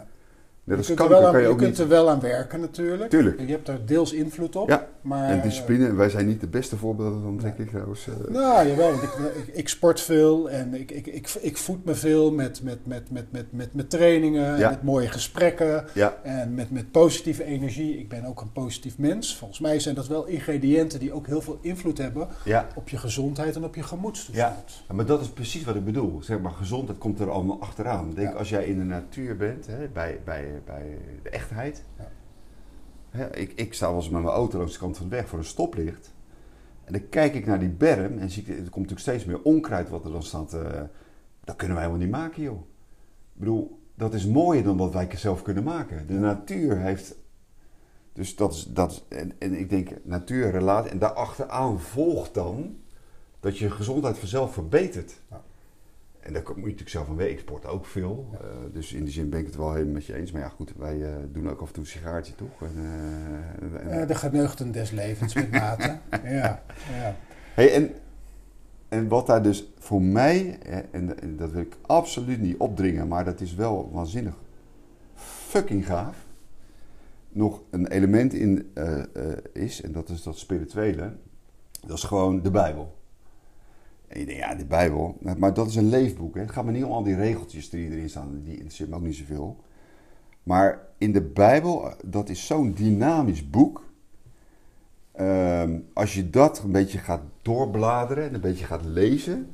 [0.64, 1.80] Net Je als kunt, er kanker wel, aan, kan je je ook kunt niet...
[1.80, 3.10] er wel aan werken natuurlijk.
[3.10, 3.38] Tuurlijk.
[3.38, 4.70] En je hebt daar deels invloed op.
[4.70, 8.08] Ja, maar, En discipline, en wij zijn niet de beste voorbeelden dan, denk ik trouwens.
[8.08, 8.14] eh.
[8.34, 8.90] Nou, jawel.
[8.92, 12.86] want Ik, ik, sport veel en ik, ik, ik, ik voed me veel met, met,
[12.86, 14.64] met, met, met, met, met trainingen, Ja.
[14.66, 17.98] en met mooie gesprekken ja, en met, met positieve energie.
[18.00, 19.38] Ik ben ook een positief mens.
[19.38, 22.68] Volgens mij zijn dat wel ingrediënten die ook heel veel invloed hebben ja.
[22.76, 24.84] op je gezondheid en op je gemoedstoestand.
[24.88, 26.22] Ja, maar dat is precies wat ik bedoel.
[26.24, 28.12] Zeg maar, gezondheid komt er allemaal achteraan.
[28.14, 31.84] Denk, als jij in de natuur bent, hè, bij, bij, bij de echtheid.
[31.98, 32.08] Ja.
[33.32, 35.40] Ik, ik sta wel eens met mijn auto langs de kant van de weg voor
[35.40, 36.14] een stoplicht.
[36.84, 39.42] En dan kijk ik naar die berm en zie ik, er komt natuurlijk steeds meer
[39.42, 40.54] onkruid wat er dan staat.
[40.54, 40.82] eh,
[41.44, 42.62] dat kunnen wij helemaal niet maken, joh.
[43.34, 46.08] Ik bedoel, dat is mooier dan wat wij zelf kunnen maken.
[46.08, 47.16] De natuur heeft...
[48.14, 48.64] Dus dat is...
[48.64, 50.92] Dat en, en ik denk, natuur, relatie...
[50.92, 52.78] En daarachteraan volgt dan
[53.40, 55.22] dat je gezondheid vanzelf verbetert.
[55.30, 55.42] Ja.
[56.24, 57.34] En daar moet je natuurlijk zelf van weten.
[57.34, 58.30] Ik sport ook veel.
[58.32, 58.38] Ja.
[58.38, 60.32] Eh, dus in die zin ben ik het wel helemaal met je eens.
[60.32, 62.62] Maar ja, goed, wij eh, doen ook af en toe een sigaartje, toch?
[62.62, 62.76] En,
[63.76, 65.98] eh, en- de geneugten des levens met mate.
[66.24, 67.16] ja, ja.
[67.54, 67.92] Hey, en,
[68.90, 70.60] en wat daar dus voor mij,
[70.92, 74.36] en, en dat wil ik absoluut niet opdringen, maar dat is wel waanzinnig
[75.16, 76.16] fucking gaaf,
[77.30, 78.74] nog een element in
[79.54, 81.14] is, en dat is dat spirituele,
[81.88, 82.94] dat is gewoon de Bijbel.
[84.08, 86.36] En je denkt, ja, de Bijbel, maar dat is een leefboek.
[86.36, 86.42] Hè.
[86.42, 89.02] Het gaat me niet om al die regeltjes die erin staan, die interesseert me ook
[89.02, 89.58] niet zoveel.
[90.44, 93.84] Maar in de Bijbel, eh, dat is zo'n dynamisch boek.
[95.12, 99.52] Ehm, als je dat een beetje gaat doorbladeren en een beetje gaat lezen,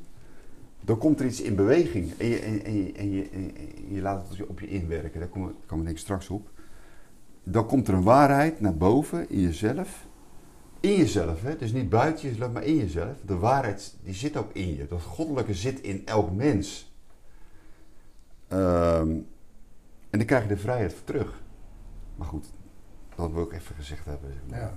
[0.84, 2.12] dan komt er iets in beweging.
[2.18, 3.28] En je, en, en je,
[3.88, 5.20] je, laat het op je inwerken.
[5.20, 6.50] Daar komen ik straks op.
[7.42, 10.08] Dan komt er een waarheid naar boven in jezelf.
[10.80, 11.56] In jezelf, hè?
[11.56, 13.12] dus niet buiten jezelf, maar in jezelf.
[13.26, 14.86] De waarheid die zit ook in je.
[14.88, 16.92] Dat goddelijke zit in elk mens.
[18.48, 19.10] Ehm,
[20.10, 21.40] en dan krijg je de vrijheid voor terug.
[22.16, 22.46] Maar goed,
[23.16, 24.30] dat wil ik even gezegd hebben.
[24.32, 24.58] zeg maar.
[24.60, 24.72] Ja.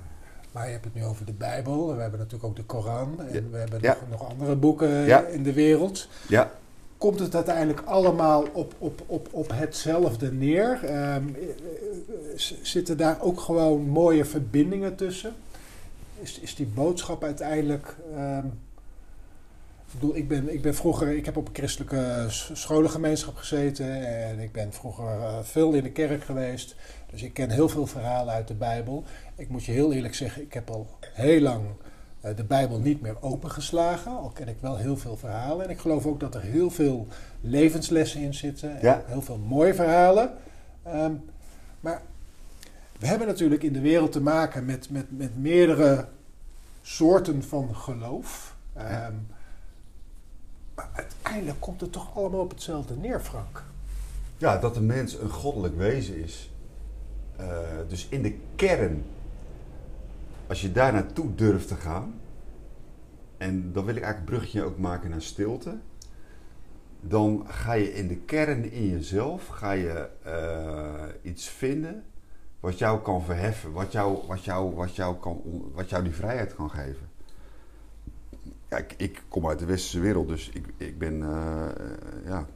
[0.51, 1.95] Maar je hebt het nu over de Bijbel.
[1.95, 3.19] We hebben natuurlijk ook de Koran.
[3.19, 3.49] En Ja.
[3.51, 3.97] we hebben Ja.
[4.09, 5.21] nog, nog andere boeken Ja.
[5.25, 6.07] in de wereld.
[6.27, 6.51] Ja,
[6.97, 10.79] Komt het uiteindelijk allemaal op, op, op, op hetzelfde neer?
[10.83, 11.21] Eh, eh,
[12.35, 15.33] z- zitten daar ook gewoon mooie verbindingen tussen?
[16.23, 17.95] Is, is die boodschap uiteindelijk.
[18.15, 18.45] ehm,
[19.85, 24.39] ik bedoel, ik ben, ik ben vroeger, ik heb op een christelijke scholengemeenschap gezeten en
[24.39, 26.75] ik ben vroeger eh, veel in de kerk geweest.
[27.11, 29.03] Dus ik ken heel veel verhalen uit de Bijbel.
[29.35, 31.63] Ik moet je heel eerlijk zeggen, ik heb al heel lang
[32.21, 34.11] eh, de Bijbel niet meer opengeslagen.
[34.11, 35.65] Al ken ik wel heel veel verhalen.
[35.65, 37.07] En ik geloof ook dat er heel veel
[37.41, 38.71] levenslessen in zitten.
[38.75, 39.03] En Ja.
[39.05, 40.33] heel veel mooie verhalen.
[40.83, 41.13] Ehm,
[41.79, 42.01] maar
[42.99, 46.07] we hebben natuurlijk in de wereld te maken met, met, met meerdere
[46.81, 48.55] soorten van geloof.
[48.73, 49.13] Ehm,
[50.75, 53.63] maar uiteindelijk komt het toch allemaal op hetzelfde neer, Frank.
[54.37, 56.51] Ja, dat de mens een goddelijk wezen is.
[57.35, 57.47] Eh,
[57.87, 59.03] dus in de kern,
[60.47, 62.13] als je daar naartoe durft te gaan,
[63.37, 65.77] en dan wil ik eigenlijk een bruggetje ook maken naar stilte,
[67.01, 72.03] dan ga je in de kern in jezelf ga je, eh, iets vinden
[72.63, 75.41] wat jou kan verheffen, wat jou, wat jou, wat jou, kan,
[75.73, 77.09] wat jou die vrijheid kan geven.
[78.69, 82.47] Ja, ik, ik kom uit de westerse wereld, dus ik, ik ben, eh, ja,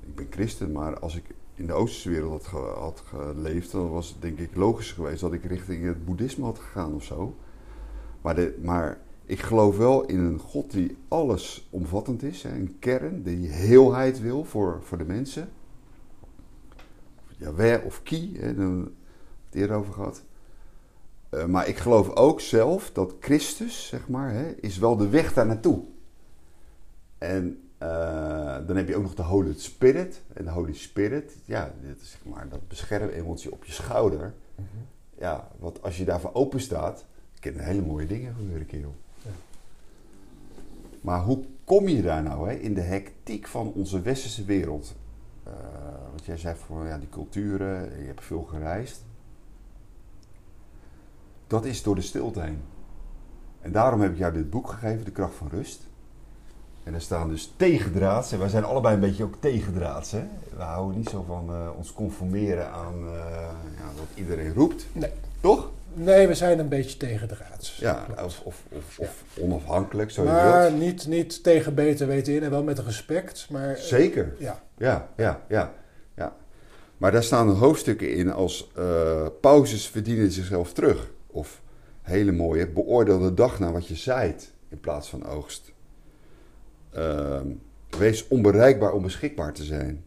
[0.00, 4.08] ik ben christen, maar als ik in de oosterse wereld had, had geleefd, dan was
[4.08, 7.36] het denk ik logisch geweest dat ik richting het boeddhisme had gegaan of zo.
[8.20, 13.22] Maar, de, maar ik geloof wel in een God die alles omvattend is, een kern
[13.22, 15.48] die heelheid wil voor, voor de mensen.
[17.36, 18.38] Ja, wer of ki,
[19.50, 20.22] het eerder over gehad.
[21.28, 25.32] Eh, maar ik geloof ook zelf dat Christus, zeg maar, hè, is wel de weg
[25.32, 25.82] daar naartoe.
[27.18, 30.22] En eh, dan heb je ook nog de Holy Spirit.
[30.32, 34.34] En de Holy Spirit, ja, dit is zeg maar dat beschermemotie op je schouder.
[35.18, 37.04] Ja, want als je daarvoor open staat,
[37.40, 38.94] kunnen hele mooie dingen gebeuren, kerel.
[39.22, 39.30] Ja.
[41.00, 44.94] Maar hoe kom je daar nou, hè, in de hectiek van onze westerse wereld?
[45.42, 45.52] Eh,
[46.10, 49.04] want jij zei voor ja, die culturen, je hebt veel gereisd.
[51.50, 52.62] Dat is door de stilte heen.
[53.60, 55.80] En daarom heb ik jou dit boek gegeven, De Kracht van Rust.
[56.84, 58.32] En daar staan dus tegendraads.
[58.32, 60.10] En wij zijn allebei een beetje ook tegendraads.
[60.10, 60.22] Hè?
[60.56, 63.12] We houden niet zo van eh, ons conformeren aan eh,
[63.76, 64.86] ja, wat iedereen roept.
[64.92, 65.10] Nee.
[65.40, 65.70] Toch?
[65.94, 67.76] Nee, we zijn een beetje tegendraads.
[67.76, 70.78] Ja, of, of, of, of onafhankelijk, zo je maar wilt.
[70.78, 73.46] niet, niet tegen beter weten in en wel met respect.
[73.50, 74.34] Maar, eh, Zeker.
[74.38, 75.72] Ja, Ja, ja, ja,
[76.14, 76.36] ja.
[76.96, 78.70] Maar daar staan hoofdstukken in als
[79.40, 81.10] pauzes verdienen zichzelf terug.
[81.30, 81.62] Of
[82.02, 85.72] hele mooie, beoordeel de dag naar wat je zaait in plaats van oogst.
[86.90, 87.46] Ehm,
[87.98, 90.04] wees onbereikbaar om beschikbaar te zijn.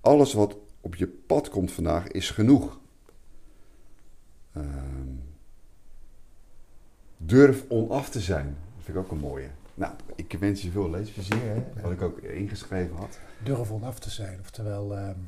[0.00, 2.80] Alles wat op je pad komt vandaag is genoeg.
[4.52, 5.14] Ehm,
[7.16, 8.56] durf onaf te zijn.
[8.76, 9.48] Dat vind ik ook een mooie.
[9.74, 13.18] Nou, ik wens je veel leesplezier, wat ik ook ingeschreven had.
[13.42, 14.38] durf onaf te zijn.
[14.40, 15.18] Oftewel, ehm,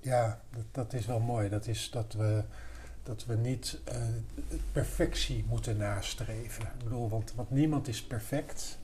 [0.00, 1.48] ja, dat, dat is wel mooi.
[1.48, 2.42] Dat is dat we,
[3.08, 3.96] dat we niet eh,
[4.72, 6.62] perfectie moeten nastreven.
[6.64, 8.78] Ik bedoel, want, want niemand is perfect.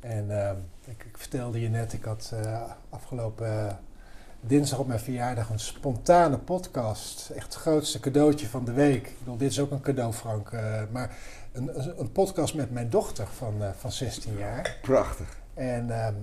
[0.00, 3.74] En ehm, ik, ik vertelde je net, ik had eh, afgelopen eh,
[4.40, 7.30] dinsdag op mijn verjaardag een spontane podcast.
[7.30, 9.06] Echt het grootste cadeautje van de week.
[9.06, 10.50] Ik bedoel, dit is ook een cadeau, Frank.
[10.52, 11.16] eh, maar
[11.52, 14.76] een, een- podcast met mijn dochter van, eh, van 16 jaar.
[14.82, 15.36] Prachtig.
[15.54, 16.14] En ehm,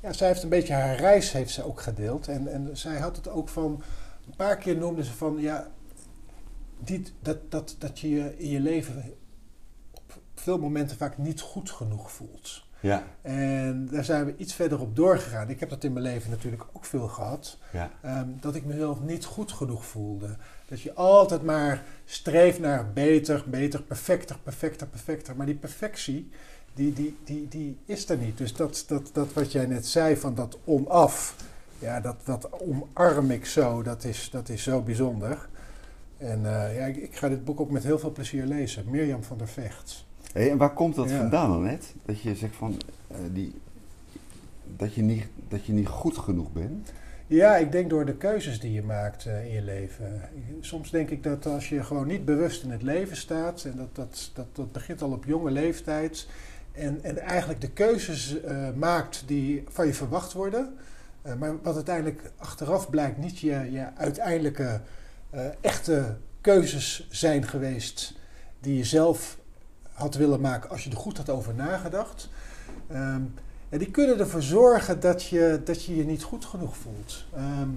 [0.00, 2.28] ja, zij heeft een beetje haar reis heeft ze ook gedeeld.
[2.28, 3.82] En, en zij had het ook van,
[4.26, 5.66] een paar keer noemde ze van, ja,
[7.20, 9.14] dat, dat, dat je je in je leven
[9.90, 12.68] op veel momenten vaak niet goed genoeg voelt.
[12.80, 15.48] Ja, En daar zijn we iets verder op doorgegaan.
[15.48, 17.58] Ik heb dat in mijn leven natuurlijk ook veel gehad.
[17.72, 20.36] ja, Ehm, dat ik mezelf niet goed genoeg voelde.
[20.68, 25.36] Dat je altijd maar streeft naar beter, beter, perfecter, perfecter, perfecter.
[25.36, 26.30] Maar die perfectie,
[26.74, 28.38] die, die, die, die is er niet.
[28.38, 31.36] Dus dat, dat, dat wat jij net zei van dat onaf,
[31.78, 33.82] ja, dat, dat omarm ik zo.
[33.82, 35.48] Dat is, dat is zo bijzonder.
[36.20, 38.84] En eh, ja, ik, ik ga dit boek ook met heel veel plezier lezen.
[38.90, 40.04] Mirjam van der Vecht.
[40.32, 41.16] Hey, en waar komt dat Ja.
[41.18, 41.94] vandaan dan net?
[42.04, 43.54] Dat je zegt van, eh, die,
[44.76, 46.92] dat, je niet, dat je niet goed genoeg bent?
[47.26, 50.20] Ja, ik denk door de keuzes die je maakt eh, in je leven.
[50.60, 53.94] Soms denk ik dat als je gewoon niet bewust in het leven staat, en dat,
[53.94, 56.28] dat, dat, dat begint al op jonge leeftijd,
[56.72, 58.36] en, en eigenlijk de keuzes
[58.74, 60.74] maakt die van je verwacht worden,
[61.38, 64.80] maar wat uiteindelijk achteraf blijkt niet je, je uiteindelijke
[65.30, 68.14] eh, echte keuzes zijn geweest
[68.60, 69.38] die je zelf
[69.92, 72.28] had willen maken als je er goed had over nagedacht.
[72.88, 73.22] Ehm,
[73.68, 77.24] en die kunnen ervoor zorgen dat je dat je, je niet goed genoeg voelt.
[77.34, 77.68] Ehm,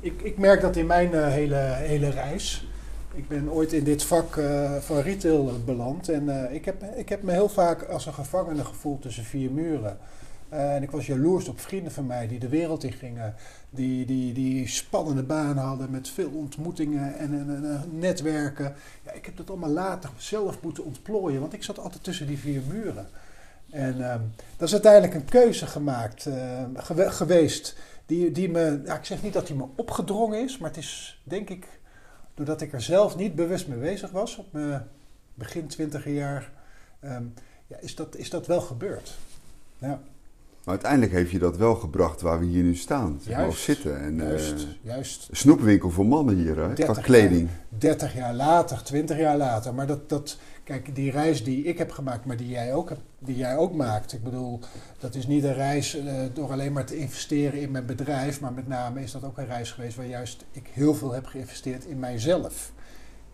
[0.00, 2.68] ik, ik merk dat in mijn eh, hele, hele reis.
[3.14, 6.08] Ik ben ooit in dit vak eh, van retail beland.
[6.08, 9.98] En ik, heb, ik heb me heel vaak als een gevangene gevoeld tussen vier muren.
[10.48, 13.34] En ik was jaloers op vrienden van mij die de wereld in gingen.
[13.70, 18.74] Die, die, die spannende banen hadden met veel ontmoetingen en, en, en, netwerken.
[19.04, 22.38] Ja, ik heb dat allemaal later zelf moeten ontplooien, want ik zat altijd tussen die
[22.38, 23.06] vier muren.
[23.70, 24.20] En ehm,
[24.56, 26.64] dat is uiteindelijk een keuze gemaakt uh,
[26.96, 27.76] geweest.
[28.06, 31.50] Die, die me, ik zeg niet dat die me opgedrongen is, maar het is denk
[31.50, 31.66] ik
[32.34, 34.88] doordat ik er zelf niet bewust mee bezig was op mijn
[35.34, 36.50] begin twintig jaar,
[37.04, 37.34] um,
[37.66, 39.14] ja, is, dat, is dat wel gebeurd.
[39.78, 40.00] Ja.
[40.66, 43.20] Maar uiteindelijk heeft je dat wel gebracht waar we hier nu staan.
[43.22, 44.00] Juist, zitten.
[44.00, 45.28] En, juist, uh, juist.
[45.30, 46.72] Snoepwinkel voor mannen hier, hè?
[46.72, 47.48] qua kleding.
[47.68, 49.74] Jaar, 30 jaar later, 20 jaar later.
[49.74, 53.36] Maar dat, dat, kijk, die reis die ik heb gemaakt, maar die jij ook, die
[53.36, 54.12] jij ook maakt.
[54.12, 54.60] Ik bedoel,
[54.98, 58.40] dat is niet een reis uh, door alleen maar te investeren in mijn bedrijf.
[58.40, 61.26] Maar met name is dat ook een reis geweest waar juist ik heel veel heb
[61.26, 62.72] geïnvesteerd in mijzelf.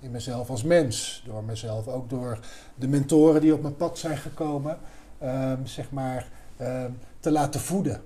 [0.00, 1.22] In mezelf als mens.
[1.26, 2.38] Door mezelf, ook door
[2.74, 4.78] de mentoren die op mijn pad zijn gekomen.
[5.22, 6.28] Um, zeg maar
[6.60, 6.84] uh,
[7.22, 8.02] te laten voeden.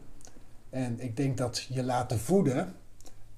[0.70, 2.74] En ik denk dat je laten voeden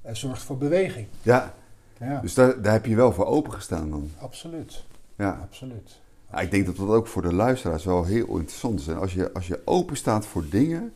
[0.06, 1.06] uh, zorgt voor beweging.
[1.22, 1.54] Ja,
[1.98, 2.20] ja.
[2.20, 4.10] dus daar, daar heb je wel voor opengestaan dan?
[4.18, 4.84] Absoluut.
[5.16, 5.38] Ja.
[5.42, 6.00] Absoluut.
[6.30, 8.86] Ja, ik denk dat dat ook voor de luisteraars wel heel interessant is.
[8.86, 10.92] En als je, als je open staat voor dingen,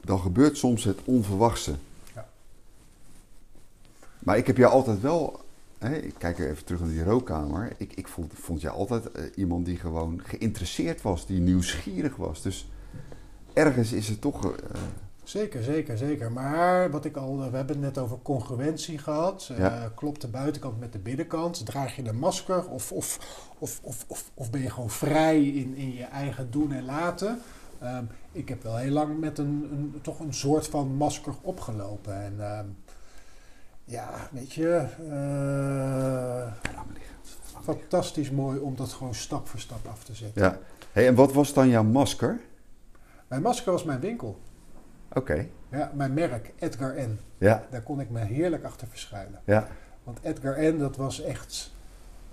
[0.00, 1.74] dan gebeurt soms het onverwachte.
[2.14, 2.28] Ja.
[4.18, 5.44] Maar ik heb jou altijd wel
[5.78, 7.72] ik kijk even terug naar die rookkamer.
[7.76, 12.42] Ik, ik vond, vond jij altijd uh, iemand die gewoon geïnteresseerd was, die nieuwsgierig was.
[12.42, 12.68] Dus
[13.56, 14.44] ergens is het toch.
[14.44, 14.50] Uh,
[15.24, 16.32] zeker, zeker, zeker.
[16.32, 19.48] Maar wat ik al, we hebben het net over congruentie gehad.
[19.52, 19.92] Uh, ja.
[19.94, 21.66] Klopt de buitenkant met de binnenkant?
[21.66, 23.18] Draag je een masker of, of,
[23.58, 27.38] of, of, of, ben je gewoon vrij in, in je eigen doen en laten?
[27.82, 32.22] Um, ik heb wel heel lang met een, een, toch een soort van masker opgelopen.
[32.22, 32.58] En.
[32.58, 32.76] Um,
[33.86, 34.86] ja, weet je.
[35.10, 36.52] Uh,
[37.62, 40.42] fantastisch mooi om dat gewoon stap voor stap af te zetten.
[40.42, 40.58] Ja.
[40.92, 42.40] Hey, en wat was dan jouw masker?
[43.28, 44.38] Mijn masker was mijn winkel.
[45.12, 45.46] Oké.
[45.70, 47.18] Ja, mijn merk, Edgar N.
[47.38, 47.66] Ja.
[47.70, 49.40] Daar kon ik me heerlijk achter verschuilen.
[49.44, 49.68] Ja.
[50.04, 51.74] Want Edgar N, dat was echt...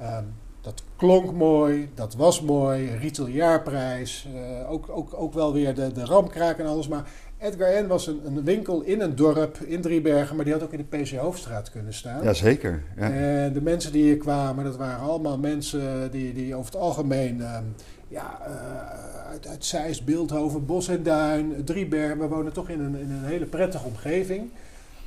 [0.02, 5.92] Um, dat klonk mooi, dat was mooi, retailjaarprijs, uh, ook, ook, ook wel weer de,
[5.92, 6.88] de ramkraak en alles.
[6.88, 7.04] Maar
[7.38, 7.88] Edgar N.
[7.88, 10.98] was een, een, winkel in een dorp in Driebergen, maar die had ook in de
[10.98, 12.24] PC Hoofdstraat kunnen staan.
[12.24, 12.84] Jazeker.
[12.98, 13.12] Ja.
[13.12, 17.42] En de mensen die hier kwamen, dat waren allemaal mensen die, die over het algemeen
[17.42, 17.76] um,
[18.14, 22.20] ja, uh, uit, uit Zeist, Beeldhoven, Bos en Duin, Driebergen.
[22.20, 24.50] We wonen toch in een, in een hele prettige omgeving.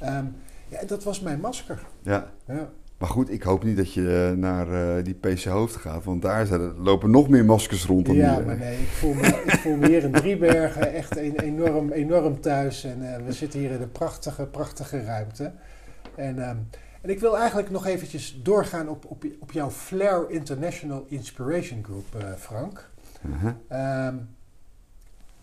[0.02, 0.34] Um,
[0.68, 1.86] ja, dat was mijn masker.
[2.02, 2.30] Ja.
[2.46, 2.68] ja.
[2.98, 6.22] Maar goed, ik hoop niet dat je eh, naar uh, die PC Hoofd gaat, want
[6.22, 8.06] daar zijn, lopen nog meer maskers rond.
[8.06, 8.46] Dan ja, hier.
[8.46, 12.40] maar nee, ik voel, me, ik voel me hier in Driebergen echt een, enorm, enorm
[12.40, 12.84] thuis.
[12.84, 15.52] En uh, we zitten hier in een prachtige, prachtige ruimte.
[16.14, 16.68] En, um,
[17.02, 22.06] en ik wil eigenlijk nog eventjes doorgaan op, op, op jouw Flair International Inspiration Group,
[22.16, 22.88] uh, Frank.
[23.32, 24.06] -huh.
[24.06, 24.28] um,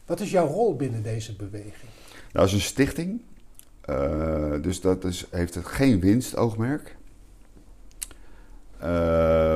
[0.05, 1.91] wat is jouw rol binnen deze beweging?
[2.13, 3.21] Nou, dat is een stichting.
[4.61, 6.95] dus dat is, heeft het geen winstoogmerk.
[8.83, 9.55] Uh,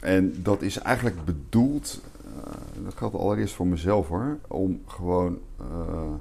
[0.00, 2.00] en dat is eigenlijk bedoeld,
[2.36, 6.12] uh, dat geldt allereerst voor mezelf hoor, om gewoon uh,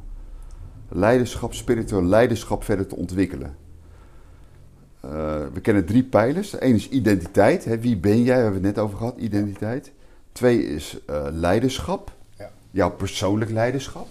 [0.89, 3.55] leiderschap, spiritueel leiderschap verder te ontwikkelen.
[5.05, 5.11] Uh,
[5.53, 6.61] we kennen drie pijlers.
[6.61, 7.65] Eén is identiteit.
[7.65, 7.79] Hè.
[7.79, 8.35] Wie ben jij?
[8.35, 9.91] We hebben het net over gehad, identiteit.
[10.39, 10.97] Twee is
[11.31, 12.11] leiderschap.
[12.37, 12.51] Ja.
[12.71, 14.07] Jouw persoonlijk leiderschap.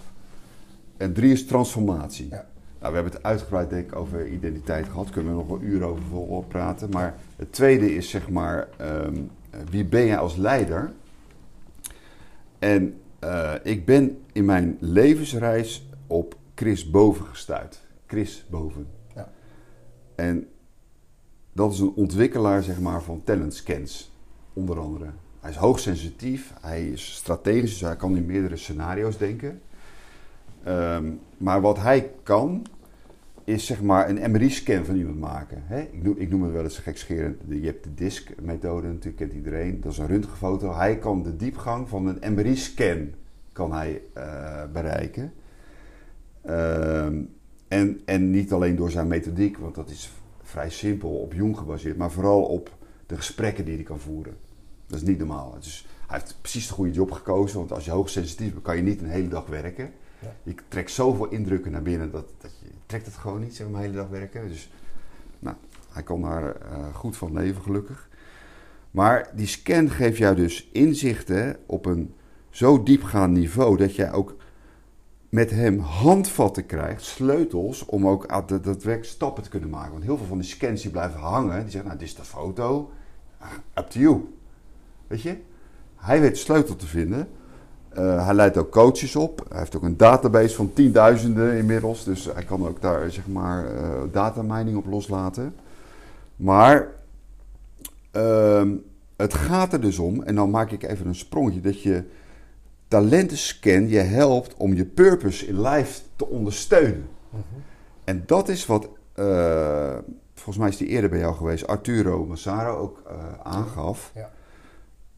[0.96, 2.28] En drie is transformatie.
[2.30, 2.46] Ja.
[2.78, 5.10] Nou, we hebben het uitgebreid denk ik over identiteit gehad.
[5.10, 6.90] Kunnen we nog wel uren over vol praten.
[6.90, 9.30] Maar het tweede is zeg maar, um,
[9.70, 10.92] wie ben je als leider?
[12.58, 17.80] En uh, ik ben in mijn levensreis op Chris Boven gestuurd.
[18.06, 18.86] Chris Boven.
[19.14, 19.28] Ja.
[20.14, 20.48] En
[21.52, 24.12] dat is een ontwikkelaar zeg maar, van talent scans,
[24.52, 25.10] onder andere.
[25.40, 29.60] Hij is hoogsensitief, hij is strategisch, dus hij kan in meerdere scenario's denken.
[30.68, 32.66] Um, maar wat hij kan,
[33.44, 35.62] is zeg maar een MRI-scan van iemand maken.
[35.92, 37.36] Ik, noem, ik noem het wel eens gekscherend.
[37.48, 39.80] Je hebt de DISC-methode, natuurlijk kent iedereen.
[39.80, 40.74] Dat is een röntgenfoto.
[40.74, 43.10] Hij kan de diepgang van een MRI-scan
[43.52, 45.32] kan hij, uh, bereiken.
[46.46, 47.04] Uh,
[47.68, 50.12] en, en niet alleen door zijn methodiek, want dat is
[50.42, 51.96] vrij simpel, op Jung gebaseerd.
[51.96, 54.36] Maar vooral op de gesprekken die hij kan voeren.
[54.88, 55.56] Dat is niet normaal.
[55.60, 57.58] Dus hij heeft precies de goede job gekozen.
[57.58, 59.92] Want als je hoogsensitief bent, kan je niet een hele dag werken.
[60.18, 60.34] Ja.
[60.42, 63.80] Je trekt zoveel indrukken naar binnen dat, dat je trekt het gewoon niet, zeg maar,
[63.80, 64.48] de hele dag werken.
[64.48, 64.70] Dus
[65.38, 65.56] nou,
[65.92, 68.08] hij kon daar uh, goed van leven, gelukkig.
[68.90, 72.14] Maar die scan geeft jou dus inzichten op een
[72.50, 74.36] zo diepgaand niveau dat jij ook
[75.28, 79.92] met hem handvatten krijgt, sleutels, om ook aan de, daadwerkelijk stappen te kunnen maken.
[79.92, 82.24] Want heel veel van die scans die blijven hangen, die zeggen, nou, dit is de
[82.24, 82.90] foto,
[83.38, 84.37] ah, up to you.
[85.08, 85.36] Weet je?
[85.96, 87.28] Hij weet de sleutel te vinden
[87.88, 89.46] Eh, hij leidt ook coaches op.
[89.48, 92.04] Hij heeft ook een database van tienduizenden inmiddels.
[92.04, 95.54] Dus hij kan ook daar zeg maar uh, datamining op loslaten.
[96.36, 96.88] Maar
[98.10, 98.74] ehm,
[99.16, 102.04] het gaat er dus om, en dan maak ik even een sprongje, dat je
[102.88, 107.08] talentenscan je helpt om je purpose in life te ondersteunen.
[107.30, 107.42] Mhm.
[108.04, 109.96] En dat is wat, uh,
[110.34, 113.02] volgens mij is die eerder bij jou geweest, Arturo Massaro ook
[113.42, 114.12] aangaf.
[114.14, 114.30] Ja.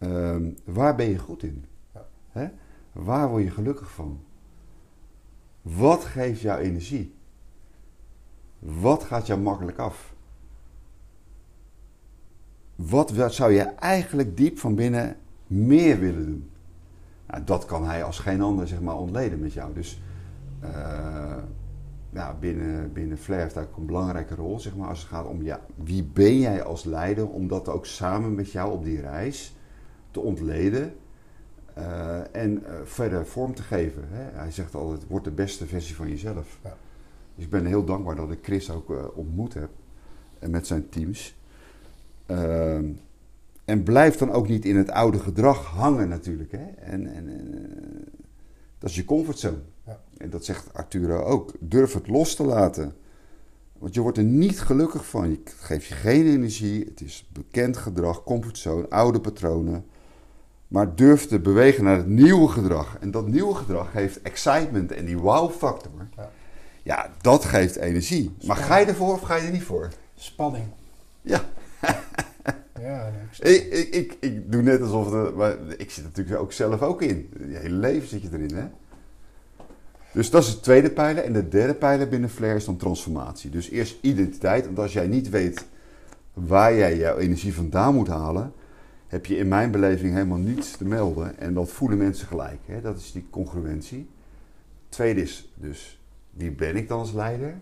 [0.01, 1.65] Ehm, waar ben je goed in?
[1.95, 2.07] Ja.
[2.29, 2.49] Hè?
[2.93, 4.21] Waar word je gelukkig van?
[5.63, 7.15] Wat geeft jou energie?
[8.59, 10.15] Wat gaat jou makkelijk af?
[12.77, 16.51] Wat zou je eigenlijk diep van binnen meer willen doen?
[17.27, 19.75] Nou, dat kan hij als geen ander zeg maar ontleden met jou.
[19.75, 20.03] Dus
[20.65, 21.37] uh,
[22.11, 25.27] ja, binnen, binnen Flair heeft hij ook een belangrijke rol zeg maar, als het gaat
[25.27, 29.01] om ja, wie ben jij als leider om dat ook samen met jou op die
[29.01, 29.55] reis
[30.11, 30.95] te ontleden
[31.79, 34.03] uh, en uh, verder vorm te geven.
[34.11, 34.39] Hè.
[34.39, 36.59] Hij zegt altijd, word de beste versie van jezelf.
[36.65, 36.77] Ja.
[37.35, 39.71] Dus ik ben heel dankbaar dat ik Chris ook uh, ontmoet heb.
[40.39, 41.37] En met zijn teams.
[42.27, 42.85] Ehm,
[43.65, 46.53] en blijf dan ook niet in het oude gedrag hangen natuurlijk.
[46.53, 46.67] Hè.
[46.67, 47.27] En, en
[48.79, 49.59] dat is je comfortzone.
[49.87, 50.01] Ja.
[50.17, 51.53] En dat zegt Arturo ook.
[51.59, 52.95] Durf het los te laten.
[53.79, 55.31] Want je wordt er niet gelukkig van.
[55.31, 56.85] Je geeft je geen energie.
[56.85, 59.85] Het is bekend gedrag, comfortzone, oude patronen
[60.71, 62.97] maar durf te bewegen naar het nieuwe gedrag.
[63.01, 65.91] En dat nieuwe gedrag geeft excitement en die wow-factor.
[66.17, 66.31] Ja.
[66.83, 67.11] ja.
[67.21, 68.35] dat geeft energie.
[68.47, 69.89] Maar ga je ervoor of ga je er niet voor?
[70.15, 70.65] Spanning.
[71.21, 71.45] Ja.
[72.81, 75.13] ja ik, ik, ik, ik, doe net alsof...
[75.13, 77.31] Het, maar ik zit natuurlijk ook zelf ook in.
[77.49, 78.65] Je hele leven zit je erin, hè?
[80.13, 81.25] Dus dat is het tweede pijler.
[81.25, 83.51] En de derde pijler binnen Flair is dan transformatie.
[83.51, 84.65] Dus eerst identiteit.
[84.65, 85.67] Want als jij niet weet
[86.33, 88.53] waar jij jouw energie vandaan moet halen
[89.11, 91.39] heb je in mijn beleving helemaal niets te melden.
[91.39, 92.59] En dat voelen mensen gelijk.
[92.67, 92.81] Hè?
[92.81, 94.09] Dat is die congruentie.
[94.89, 96.01] Tweede is dus,
[96.31, 97.55] wie ben ik dan als leider?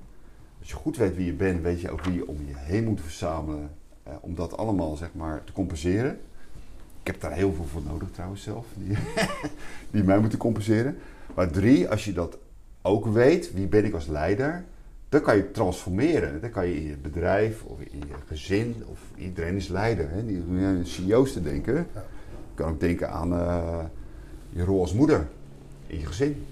[0.58, 2.84] Als je goed weet wie je bent, weet je ook wie je om je heen
[2.84, 3.70] moet verzamelen.
[4.02, 6.20] Eh, om dat allemaal zeg maar te compenseren.
[7.00, 8.66] Ik heb daar heel veel voor nodig trouwens zelf.
[8.74, 8.96] Die,
[9.90, 10.98] die mij moeten compenseren.
[11.34, 12.38] Maar drie, als je dat
[12.82, 14.64] ook weet, wie ben ik als leider
[15.08, 16.40] dan kan je transformeren.
[16.40, 20.10] Dan kan je in je bedrijf of in je gezin, of iedereen is leider.
[20.10, 20.26] Hè?
[20.26, 21.74] Die aan CEO's te denken.
[21.74, 23.84] Je kan ook denken aan uh,
[24.50, 25.28] je rol als moeder
[25.86, 26.46] in je gezin.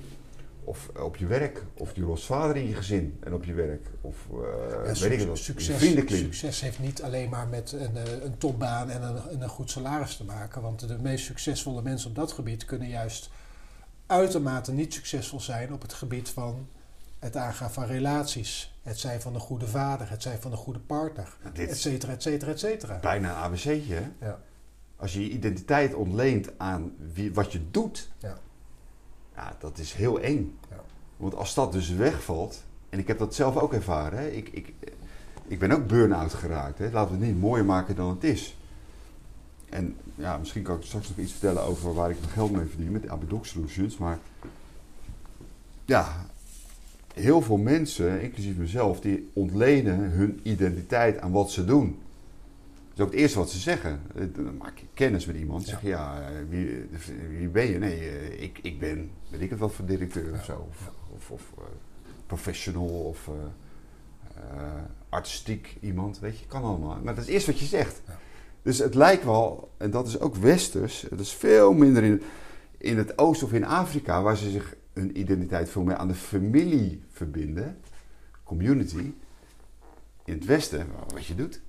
[0.65, 1.63] Of op je werk.
[1.75, 3.87] Of je rol als vader in je gezin en op je werk.
[4.01, 4.39] Of uh,
[4.71, 8.91] ja, weet ik het, succes, succes heeft niet alleen maar met een, eh, een topbaan
[8.91, 10.63] en een, een goed salaris te maken.
[10.63, 13.31] Want de meest succesvolle mensen op dat gebied kunnen juist
[14.07, 16.69] uitermate niet succesvol zijn op het gebied van
[17.19, 20.79] het aangaan van relaties, het zijn van een goede vader, het zijn van een goede
[20.79, 22.99] partner, et cetera, et cetera, et cetera.
[22.99, 24.27] Bijna een ABC'tje, hè?
[24.27, 24.39] Ja.
[24.97, 28.39] Als je je identiteit ontleent aan wie, wat je doet, ja.
[29.35, 30.59] ja dat is heel eng.
[30.71, 30.81] Ja.
[31.17, 34.29] Want als dat dus wegvalt, en ik heb dat zelf ook ervaren, hè?
[34.29, 34.73] Ik, ik,
[35.47, 36.79] ik ben ook burn-out geraakt.
[36.79, 36.91] Hè?
[36.91, 38.57] Laten we het niet mooier maken dan het is.
[39.69, 42.67] En ja, misschien kan ik straks nog iets vertellen over waar ik mijn geld mee
[42.67, 43.99] verdien met Abidoc Solutions.
[43.99, 44.19] Maar
[45.85, 46.27] ja,
[47.21, 51.99] heel veel mensen, inclusief mezelf, die ontlenen hun identiteit aan wat ze doen.
[52.95, 54.01] Dat is ook het eerste wat ze zeggen.
[54.33, 55.67] Dan maak je kennis met iemand.
[55.67, 56.89] Zeg je, ja, wie,
[57.39, 57.79] wie, ben je?
[57.79, 60.67] Nee, eh, ik, ik ben, weet ik het wat voor directeur of zo.
[60.69, 61.65] Of, of, of uh,
[62.27, 64.63] professional of uh,
[65.09, 66.19] artistiek iemand.
[66.19, 66.99] Weet je, kan allemaal.
[67.03, 68.03] Maar dat is het eerste wat je zegt.
[68.63, 72.23] Dus het lijkt wel, en dat is ook westers, het is veel minder in,
[72.79, 76.15] in het oosten of in Afrika, waar ze zich hun identiteit veel meer aan de
[76.15, 77.79] familie verbinden,
[78.45, 79.13] community,
[80.25, 81.61] in het Westen, wat je doet.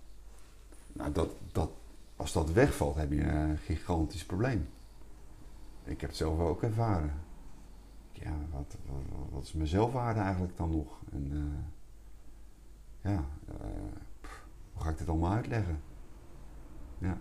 [0.94, 1.72] Nou, dat, dat,
[2.16, 4.68] als dat wegvalt, heb je een gigantisch probleem.
[5.84, 7.14] Ik heb het zelf ook ervaren.
[8.12, 8.76] Ja, wat,
[9.30, 11.00] wat, is mijn zelfwaarde eigenlijk dan nog?
[11.12, 13.56] En uh, ja, uh,
[14.74, 15.80] hoe ga ik dit allemaal uitleggen?
[16.98, 17.18] Ja.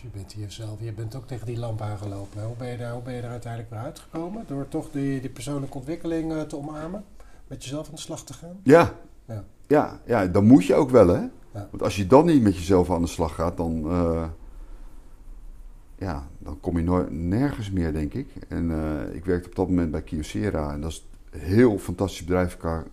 [0.00, 2.44] Dus je bent hier zelf, je bent ook tegen die lamp aangelopen.
[2.44, 4.44] Hoe ben je daar, hoe ben je er uiteindelijk weer uitgekomen?
[4.46, 7.04] Door toch die, die persoonlijke ontwikkeling uh, te omarmen?
[7.46, 8.60] Met jezelf aan de slag te gaan?
[8.62, 8.94] Ja.
[9.24, 11.20] Ja, ja, ja dan moet je ook wel hè.
[11.52, 11.68] Ja.
[11.70, 14.28] Want als je dan niet met jezelf aan de slag gaat, dan, uh,
[15.98, 18.28] ja, dan kom je nooit, nergens meer, denk ik.
[18.48, 22.24] En uh, ik werkte op dat moment bij Kyocera en dat is een heel fantastisch
[22.24, 22.84] bedrijf qua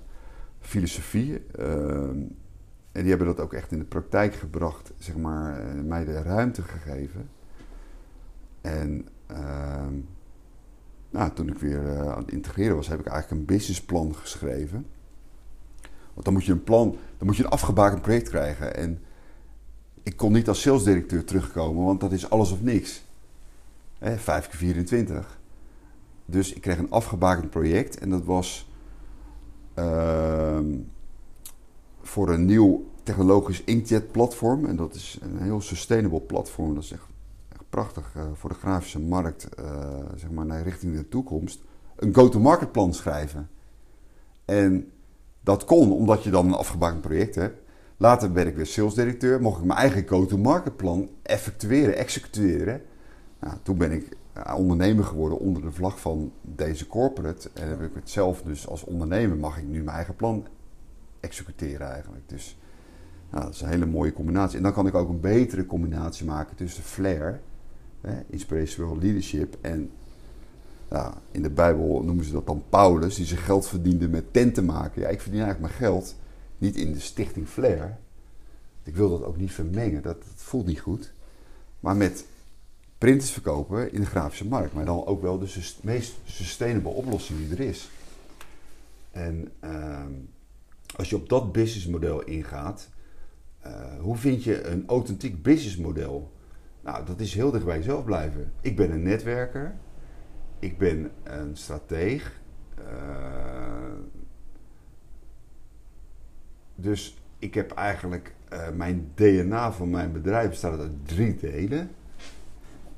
[0.59, 1.41] filosofie.
[2.97, 6.05] Ehm, en die hebben dat ook echt in de praktijk gebracht, zeg maar, eh, mij
[6.05, 7.29] de ruimte gegeven.
[8.61, 9.87] En uh,
[11.09, 14.85] nou, toen ik weer uh, aan het integreren was, heb ik eigenlijk een businessplan geschreven.
[16.13, 18.75] Want dan moet je een plan, dan moet je een afgebakend project krijgen.
[18.75, 19.01] En
[20.03, 23.05] ik kon niet als salesdirecteur terugkomen, want dat is alles of niks.
[23.97, 25.39] Hè, 5 keer 24.
[26.25, 28.69] dus ik kreeg een afgebakend project en dat was
[29.73, 30.65] ehm,
[32.07, 34.65] voor een nieuw technologisch inkjet platform.
[34.65, 36.73] En dat is een heel sustainable platform.
[36.75, 37.05] Dat is echt,
[37.49, 39.65] echt prachtig eh, voor de grafische markt, eh,
[40.15, 41.59] zeg maar naar richting de toekomst.
[41.95, 43.49] Een go-to-market plan schrijven.
[44.45, 44.91] En
[45.41, 47.61] dat kon omdat je dan een afgebakend project hebt.
[47.97, 52.81] Later werd ik weer salesdirecteur, mocht ik mijn eigen go-to-market plan effectueren, executeren.
[53.39, 57.49] Nou, toen ben ik eh, ondernemer geworden onder de vlag van deze corporate.
[57.53, 60.47] En heb ik het zelf dus als ondernemer mag ik nu mijn eigen plan
[61.27, 62.29] executeren eigenlijk.
[62.29, 62.57] Dus
[63.29, 64.57] nou, dat is een hele mooie combinatie.
[64.57, 67.41] En dan kan ik ook een betere combinatie maken tussen flair,
[68.01, 69.91] hè, inspirational leadership en
[71.31, 75.01] in de Bijbel noemen ze dat dan Paulus, die zijn geld verdiende met tenten maken.
[75.01, 76.15] Ja, ik verdien eigenlijk mijn geld
[76.57, 77.97] niet in de stichting Flair.
[78.83, 81.13] Ik wil dat ook niet vermengen, dat, dat voelt niet goed.
[81.79, 82.25] Maar met
[82.97, 84.73] printers verkopen in de grafische markt.
[84.73, 87.89] Maar dan ook wel de meest sustainable oplossing die er is.
[89.11, 90.11] En ehm,
[90.97, 92.89] als je op dat businessmodel ingaat,
[93.59, 96.31] eh, hoe vind je een authentiek businessmodel?
[96.81, 98.51] Nou, dat is heel dicht bij jezelf blijven.
[98.61, 99.75] Ik ben een netwerker.
[100.59, 102.41] Ik ben een strateeg.
[102.75, 103.93] Eh,
[106.75, 111.89] dus ik heb eigenlijk eh, mijn DNA van mijn bedrijf bestaat uit drie delen.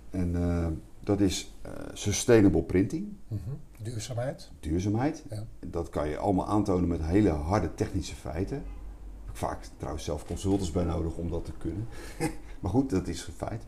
[0.09, 1.55] En dat is
[1.93, 3.39] sustainable printing, Mhm.
[3.83, 4.51] Duurzaamheid.
[4.59, 5.23] duurzaamheid.
[5.29, 5.45] Ja.
[5.67, 8.57] Dat kan je allemaal aantonen met hele harde technische feiten.
[8.57, 11.87] Heb ik vaak trouwens zelf consultants bij nodig om dat te kunnen.
[12.59, 13.63] maar goed, dat is een feit.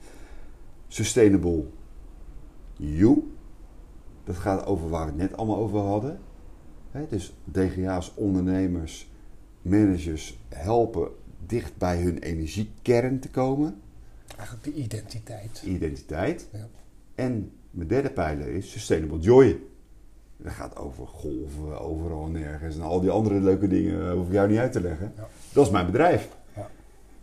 [0.88, 1.66] Sustainable
[2.76, 3.32] you.
[4.24, 6.20] Dat gaat over waar we het net allemaal over hadden.
[7.09, 9.12] Dus DGA's, ondernemers,
[9.62, 11.09] managers helpen
[11.45, 13.82] dicht bij hun energiekern te komen.
[14.38, 15.62] Eigenlijk de identiteit.
[15.66, 16.47] Identiteit.
[16.51, 16.68] Ja.
[17.16, 19.59] En mijn derde pijler is Sustainable Joy.
[20.44, 22.76] Dat gaat over golven, overal en nergens.
[22.76, 25.14] En al die andere leuke dingen hoef ik jou niet uit te leggen.
[25.16, 25.28] Ja.
[25.54, 26.30] Dat is mijn bedrijf.
[26.56, 26.70] Ja.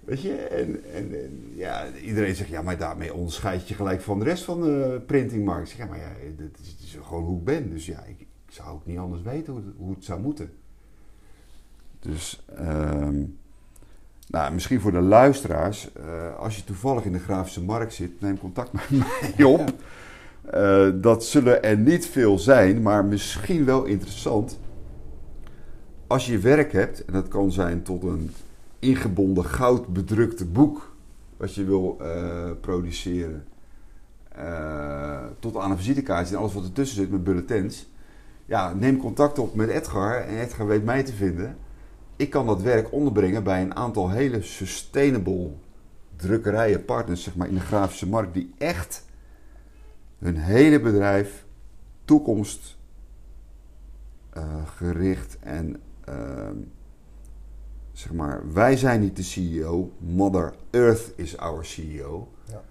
[0.05, 4.19] Weet je, en, en, en ja, iedereen zegt, ja, maar daarmee onderscheid je gelijk van
[4.19, 5.71] de rest van de printingmarkt.
[5.71, 7.71] Ik zeg, ja, maar ja, dat is, gewoon hoe ik ben.
[7.71, 10.53] Dus ja, ik, ik zou ook niet anders weten hoe het, hoe het zou moeten.
[12.01, 13.23] Dus, ehm,
[14.29, 18.39] nou, misschien voor de luisteraars, eh, als je toevallig in de grafische markt zit, neem
[18.39, 18.91] contact met
[19.37, 19.75] mij op.
[20.51, 24.59] Eh, dat zullen er niet veel zijn, maar misschien wel interessant.
[26.07, 28.31] Als je werk hebt, en dat kan zijn tot een
[28.79, 30.97] ingebonden goud bedrukte boek
[31.37, 33.45] wat je wil eh, produceren,
[34.29, 37.89] eh, tot aan een visitekaartje en alles wat ertussen zit met bulletins.
[38.47, 41.57] Ja, neem contact op met Edgar en Edgar weet mij te vinden.
[42.17, 45.51] Ik kan dat werk onderbrengen bij een aantal hele sustainable
[46.17, 49.07] drukkerijen, partners zeg maar, in de grafische markt, die echt
[50.19, 51.45] hun hele bedrijf
[52.05, 52.77] toekomst
[54.31, 54.65] eh,
[55.41, 56.57] en ehm,
[57.93, 62.29] zeg maar, wij zijn niet de CEO, Mother Earth is our CEO.
[62.45, 62.63] Ja.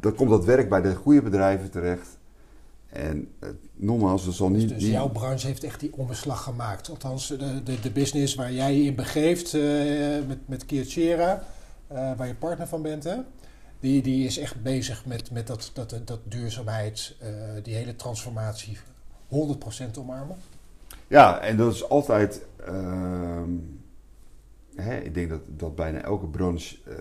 [0.00, 2.18] Dan komt dat werk bij de goede bedrijven terecht.
[2.86, 4.68] En eh, nogmaals, er zal Dus, niet.
[4.68, 6.90] dus niet- jouw branche heeft echt die omslag gemaakt.
[6.90, 11.42] Althans, de, de, de business waar jij je in begeeft eh, met, met Kirchera,
[11.86, 13.16] eh, waar je partner van bent, hè?
[13.80, 17.28] Die, die is echt bezig met, met dat, dat, dat duurzaamheid, eh,
[17.62, 18.78] die hele transformatie
[19.28, 20.36] 100% omarmen.
[21.06, 22.40] Ja, en dat is altijd.
[22.66, 23.50] ehm,
[24.74, 26.94] hè, ik denk dat, dat bijna elke branche eh,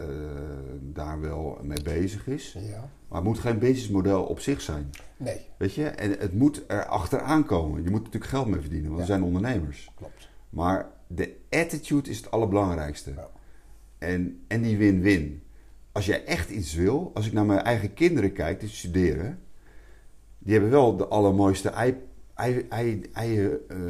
[0.81, 2.55] daar wel mee bezig is.
[2.59, 2.89] Ja.
[3.07, 4.89] Maar het moet geen businessmodel op zich zijn.
[5.17, 5.85] Nee, Weet je?
[5.87, 7.83] En het moet er achteraan komen.
[7.83, 9.13] Je moet natuurlijk geld mee verdienen, want we Ja.
[9.13, 9.91] zijn ondernemers.
[9.95, 10.29] klopt.
[10.49, 13.11] Maar de attitude is het allerbelangrijkste.
[13.15, 13.27] Ja.
[13.97, 15.41] En, en die win-win.
[15.95, 19.39] Als jij echt iets wil, als ik naar mijn eigen kinderen kijk die studeren,
[20.37, 21.97] die hebben wel de allermooiste ei
[22.33, 22.57] eh,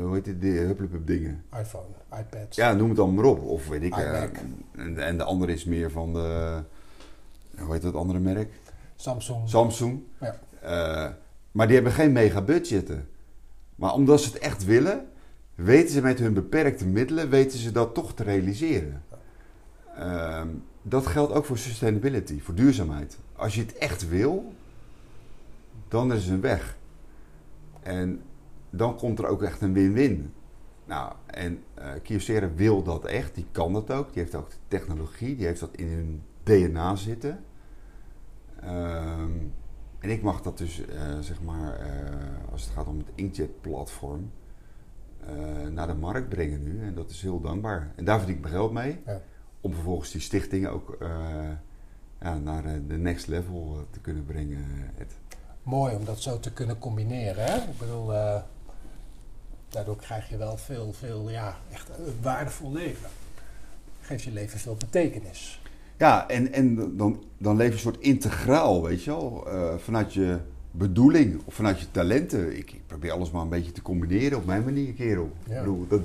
[0.01, 1.43] hoe heet het, de hupplepup dingen.
[1.59, 1.85] iPhone,
[2.19, 2.55] iPad.
[2.55, 3.43] Ja, noem het dan maar op.
[3.43, 3.95] Of weet ik.
[3.95, 4.37] iMac.
[4.71, 6.59] en, en de andere is meer van de,
[7.57, 8.51] hoe heet dat andere merk?
[8.95, 9.49] Samsung.
[9.49, 9.99] Samsung.
[10.19, 10.39] Ja.
[10.61, 11.11] Eh,
[11.51, 13.07] maar die hebben geen mega budgetten.
[13.75, 15.07] Maar omdat ze het echt willen,
[15.55, 19.03] weten ze met hun beperkte middelen, weten ze dat toch te realiseren.
[19.95, 20.47] Ehm,
[20.87, 23.17] dat geldt ook voor sustainability, voor duurzaamheid.
[23.35, 24.53] Als je het echt wil,
[25.87, 26.77] dan is er een weg.
[27.81, 28.21] En
[28.69, 30.33] dan komt er ook echt een win-win.
[30.85, 34.13] Nou, en eh Kyocera wil dat echt, die kan dat ook.
[34.13, 37.43] Die heeft ook de technologie, die heeft dat in hun DNA zitten.
[38.61, 39.31] Ehm,
[39.99, 44.31] en ik mag dat dus, eh, zeg maar, eh, als het gaat om het Inkjet-platform,
[45.71, 46.81] naar de markt brengen nu.
[46.81, 47.91] En dat is heel dankbaar.
[47.95, 49.01] En daar verdien ik mijn geld mee.
[49.05, 49.21] Ja.
[49.65, 51.09] Om vervolgens die stichtingen ook eh,
[52.21, 54.91] ja, naar eh, de next level eh, te kunnen brengen.
[54.97, 55.11] Ed.
[55.63, 57.45] mooi om dat zo te kunnen combineren.
[57.45, 57.55] Hè?
[57.55, 58.07] Ik bedoel,
[59.69, 63.09] daardoor krijg je wel veel, veel, ja, echt een waardevol leven.
[64.01, 65.61] Geeft je leven veel betekenis.
[65.97, 69.47] Ja, en, en dan, dan leef je een soort integraal, weet je wel.
[69.47, 70.39] Uh, vanuit je
[70.77, 72.57] bedoeling of vanuit je talenten.
[72.57, 75.31] Ik, ik, probeer alles maar een beetje te combineren op mijn manier, kerel.
[75.47, 75.53] Ja.
[75.53, 76.01] Ik bedoel, dat...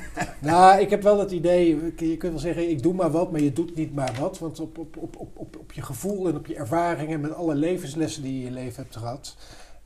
[0.40, 3.40] nou, ik heb wel het idee, je kunt wel zeggen, ik doe maar wat, maar
[3.40, 4.38] je doet niet maar wat.
[4.38, 8.22] Want op, op, op, op, op je gevoel en op je ervaringen, met alle levenslessen
[8.22, 9.36] die je in je leven hebt gehad,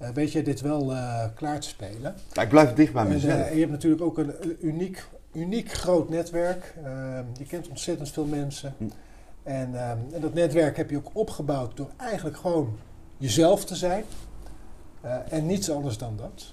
[0.03, 2.15] uh, weet je dit wel uh, klaar te spelen.
[2.33, 3.41] Ja, ik blijf dicht bij mezelf.
[3.41, 6.75] En, uh, je hebt natuurlijk ook een uniek, uniek groot netwerk.
[6.85, 8.75] Ehm, je kent ontzettend veel mensen.
[8.79, 8.85] Hm.
[9.43, 12.79] En, ehm, en dat netwerk heb je ook opgebouwd door eigenlijk gewoon
[13.19, 14.05] jezelf te zijn.
[15.05, 16.51] Uh, en niets anders dan dat.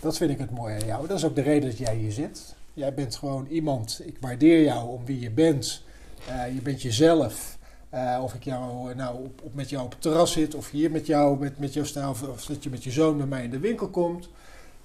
[0.00, 1.06] Dat vind ik het mooie aan jou.
[1.06, 2.54] Dat is ook de reden dat jij hier zit.
[2.74, 5.82] Jij bent gewoon iemand, ik waardeer jou om wie je bent.
[6.28, 7.58] Uh, je bent jezelf.
[7.94, 10.90] Uh, of ik jou nou op, op, met jou op het terras zit, of hier
[10.90, 13.50] met jou, met, met jou sta, of, dat je met je zoon met mij in
[13.50, 14.28] de winkel komt.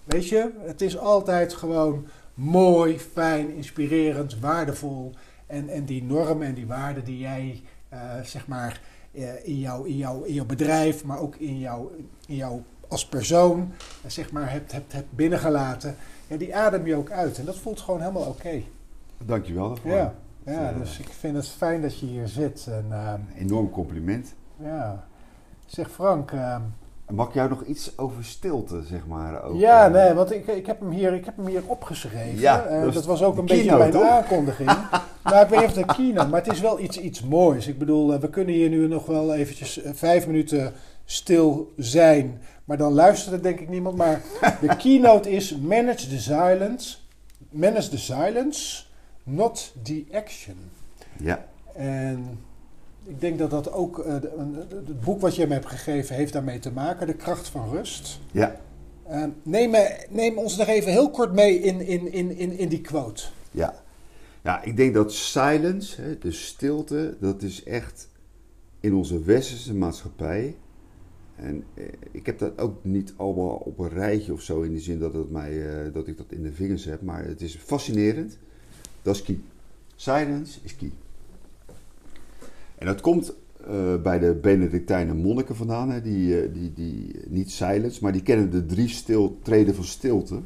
[0.04, 5.14] Weet je, het is altijd gewoon mooi, fijn, inspirerend, waardevol.
[5.48, 7.62] En, en die normen en die waarden die jij,
[8.24, 8.82] zeg maar,
[9.44, 11.90] in, jou, in, jou, in jouw bedrijf, maar ook in jou,
[12.28, 12.36] in
[12.92, 15.96] als persoon, uh, zeg maar, hebt, hebt, hebt binnengelaten.
[16.28, 17.40] Ja, die adem je ook uit.
[17.40, 18.30] En dat voelt gewoon helemaal oké.
[18.30, 18.68] Okay.
[19.18, 19.92] Dankjewel daarvoor.
[19.92, 20.14] Ja,
[20.46, 22.68] ja dus ik vind het fijn dat je hier zit.
[22.68, 24.34] En, uh, Enorm compliment.
[24.58, 25.06] Ja.
[25.66, 26.62] Zeg Frank, ehm,
[27.12, 29.44] Mag ik jou nog iets over stilte, zeg maar?
[29.44, 32.40] Over, ja, nee, want ik, ik, heb hem hier, ik heb hem hier opgeschreven.
[32.40, 34.70] Ja, uh, dat, was ook een beetje de aankondiging.
[35.24, 37.68] nou, ik weet niet of het keynote, maar het is wel iets, iets moois.
[37.68, 40.74] Ik bedoel, uh, we kunnen hier nu nog wel eventjes vijf minuten
[41.06, 42.42] stil zijn.
[42.66, 43.98] Maar dan luistert er denk ik niemand.
[43.98, 44.22] Maar
[44.62, 46.98] de keynote is Manage the Silence.
[47.50, 48.84] Manage the Silence,
[49.24, 50.56] not the action.
[51.18, 51.46] Ja.
[51.74, 52.40] En
[53.04, 56.60] ik denk dat dat ook, uh, het boek wat je me hebt gegeven heeft daarmee
[56.60, 58.20] te maken, De kracht van rust.
[58.32, 58.60] Ja.
[59.10, 59.76] Uh, neem,
[60.10, 63.24] neem, ons nog even heel kort mee in, in, in, in, in die quote.
[63.52, 63.84] Ja.
[64.44, 68.10] ja, ik denk dat silence, hè, de stilte, dat is echt
[68.80, 70.56] in onze westerse maatschappij.
[71.36, 74.80] En eh, ik heb dat ook niet allemaal op een rijtje of zo in de
[74.80, 77.56] zin dat, het mij, uh, dat ik dat in de vingers heb, maar het is
[77.56, 78.38] fascinerend.
[79.02, 79.40] Dat is key.
[79.96, 80.92] Silence is key.
[82.82, 83.34] En dat komt
[83.68, 88.22] uh, bij de Benedictijnen monniken vandaan, hè, die, uh, die, die, niet silence, maar die
[88.22, 90.40] kennen de drie stil, treden van stilte.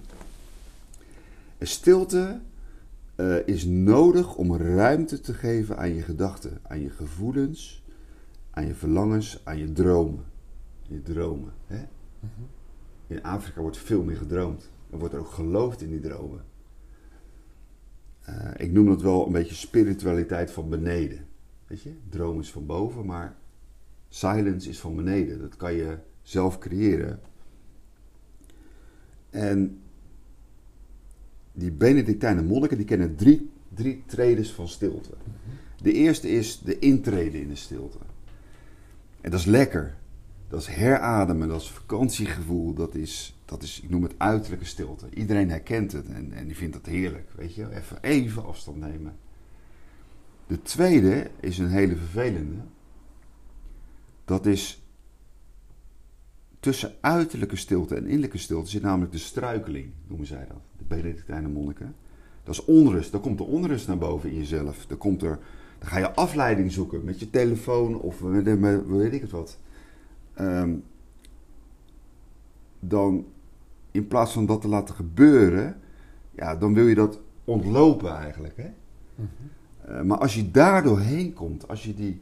[1.57, 2.39] En stilte
[3.15, 7.83] uh, is nodig om ruimte te geven aan je gedachten, aan je gevoelens,
[8.51, 10.23] aan je verlangens, aan je dromen.
[10.81, 11.53] Je dromen.
[11.67, 11.85] Hè?
[12.19, 12.47] -hmm.
[13.07, 14.69] In Afrika wordt veel meer gedroomd.
[14.89, 16.43] Er wordt er ook geloofd in die dromen.
[18.57, 21.33] ik noem dat wel een beetje spiritualiteit van beneden.
[21.67, 23.35] Weet je, droom is van boven, maar
[24.09, 25.39] silence is van beneden.
[25.39, 27.19] Dat kan je zelf creëren.
[29.29, 29.79] En
[31.51, 35.13] die Benedictijnen monniken die kennen drie, drie tredes van stilte.
[35.81, 37.97] De eerste is de intrede in de stilte.
[39.21, 39.95] En dat is lekker.
[40.47, 45.05] Dat is herademen, dat is vakantiegevoel, dat is, dat is, ik noem het uiterlijke stilte.
[45.13, 47.75] Iedereen herkent het en, en die vindt het heerlijk, weet je.
[47.75, 49.15] Even, even afstand nemen.
[50.47, 52.61] De tweede is een hele vervelende.
[54.25, 54.83] Dat is
[56.59, 60.61] tussen uiterlijke stilte en innerlijke stilte zit namelijk de struikeling, noemen zij dat.
[60.77, 61.95] De Benedictijnen monniken.
[62.43, 63.11] Dat is onrust.
[63.11, 64.85] Dan komt de onrust naar boven in jezelf.
[64.85, 65.39] Dan, komt er,
[65.79, 69.57] dan ga je afleiding zoeken met je telefoon of met, met weet ik het wat.
[70.39, 70.83] Um,
[72.79, 73.25] dan
[73.91, 75.79] in plaats van dat te laten gebeuren,
[76.31, 78.57] ja, dan wil je dat ontlopen eigenlijk.
[78.57, 78.69] Hè?
[79.15, 79.27] -hmm.
[79.89, 82.21] Uh, maar als je daar doorheen komt, als je die.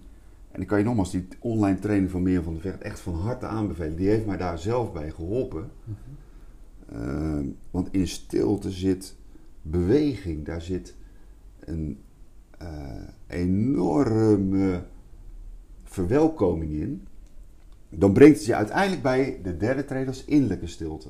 [0.51, 3.15] En ik kan je nogmaals die online training van Meer van de Vecht echt van
[3.15, 3.95] harte aanbevelen.
[3.95, 5.71] Die heeft mij daar zelf bij geholpen.
[6.93, 7.39] Uh,
[7.71, 9.15] want in stilte zit
[9.61, 10.95] beweging, daar zit
[11.59, 11.99] een
[12.61, 12.67] uh,
[13.27, 14.83] enorme
[15.83, 17.07] verwelkoming in.
[17.89, 21.09] Dan brengt het je uiteindelijk bij de derde trede als innerlijke stilte.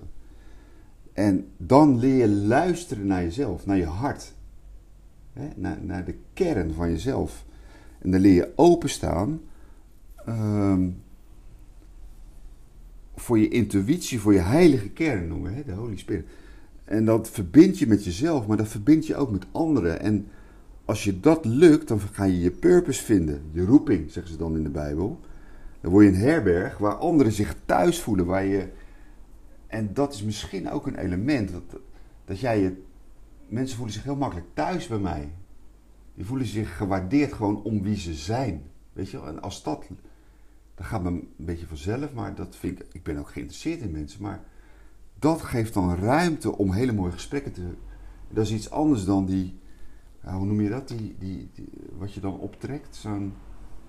[1.13, 4.33] En dan leer je luisteren naar jezelf, naar je hart.
[5.33, 7.45] Hè, naar, naar de kern van jezelf.
[7.99, 9.41] En dan leer je openstaan
[10.27, 11.01] um,
[13.15, 16.25] voor je intuïtie, voor je heilige kern noemen, hè, de Holy Spirit.
[16.83, 19.99] En dat verbind je met jezelf, maar dat verbind je ook met anderen.
[19.99, 20.27] En
[20.85, 23.41] als je dat lukt, dan ga je je purpose vinden.
[23.51, 25.19] Je roeping, zeggen ze dan in de Bijbel.
[25.81, 28.25] Dan word je een herberg waar anderen zich thuis voelen.
[28.25, 28.67] Waar je...
[29.67, 31.51] En dat is misschien ook een element.
[31.51, 31.81] Dat,
[32.25, 32.81] dat jij je
[33.47, 35.33] mensen voelen zich heel makkelijk thuis bij mij.
[36.15, 38.63] Die voelen zich gewaardeerd gewoon om wie ze zijn.
[38.93, 39.27] Weet je wel?
[39.27, 39.85] En als dat
[40.75, 43.91] dat gaat me een beetje vanzelf, maar dat vind ik, ik ben ook geïnteresseerd in
[43.91, 44.21] mensen.
[44.21, 44.43] Maar
[45.19, 47.73] dat geeft dan ruimte om hele mooie gesprekken te.
[48.29, 49.59] Dat is iets anders dan die,
[50.23, 50.87] ja, hoe noem je dat?
[50.87, 51.49] Die, die,
[51.97, 53.33] wat je dan optrekt, zo'n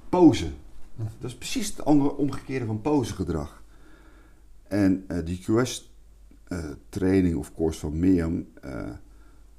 [0.08, 0.50] pose.
[0.96, 3.62] Dat is precies het andere omgekeerde van posegedrag.
[4.62, 8.90] En eh, die QS-training of course van Mirjam, eh,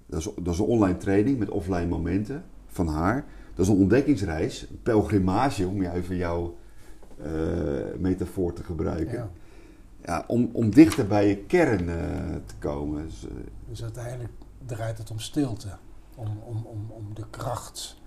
[0.06, 3.26] dat, is, dat is een online training met offline momenten van haar.
[3.56, 6.56] Dat is een ontdekkingsreis, een pelgrimage, om even jouw
[7.18, 7.32] eh,
[7.98, 9.18] metafoor te gebruiken.
[9.18, 9.30] Ja.
[10.06, 11.96] Ja, om, om dichter bij je kern eh,
[12.46, 13.06] te komen.
[13.06, 13.32] Dus, eh,
[13.68, 14.34] Dus uiteindelijk
[14.66, 15.68] draait het om stilte.
[16.16, 17.98] Om, om, om, om de kracht,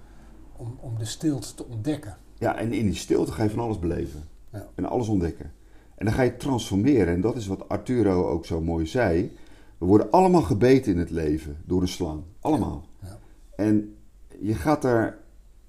[0.57, 2.17] om, om de stilte te ontdekken.
[2.39, 4.23] ja, en in die stilte ga je van alles beleven.
[4.53, 4.67] Ja.
[4.75, 5.53] En alles ontdekken.
[5.95, 7.15] En dan ga je transformeren.
[7.15, 9.37] En dat is wat Arturo ook zo mooi zei.
[9.79, 12.23] We worden allemaal gebeten in het leven door een slang.
[12.41, 12.87] Allemaal.
[13.03, 13.19] Ja.
[13.57, 13.97] En
[14.41, 15.19] je gaat er...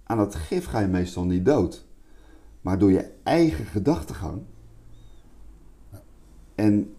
[0.04, 1.86] Aan dat gif ga je meestal niet dood.
[2.62, 4.42] Maar door je eigen gedachtegang...
[6.56, 6.94] En,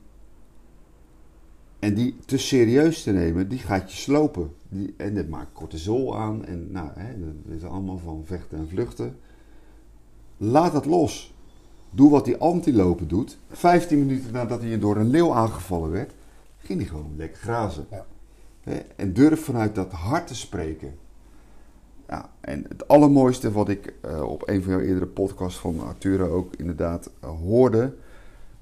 [1.78, 4.52] en die te serieus te nemen, die gaat je slopen.
[4.68, 6.44] Die, en dat maakt cortisol aan.
[6.44, 9.16] En nou, hè, dat is allemaal van vechten en vluchten.
[10.36, 11.34] Laat dat los.
[11.90, 13.38] Doe wat die antilopen doet.
[13.48, 16.12] 15 minuten nadat hij door een leeuw aangevallen werd,
[16.70, 17.86] ging hij gewoon lekker grazen.
[17.90, 18.06] Ja.
[18.96, 20.98] En durf vanuit dat hart te spreken.
[22.08, 26.28] Ja, en het allermooiste wat ik eh, op een van jouw eerdere podcasts van Arturo
[26.28, 27.94] ook inderdaad eh, hoorde.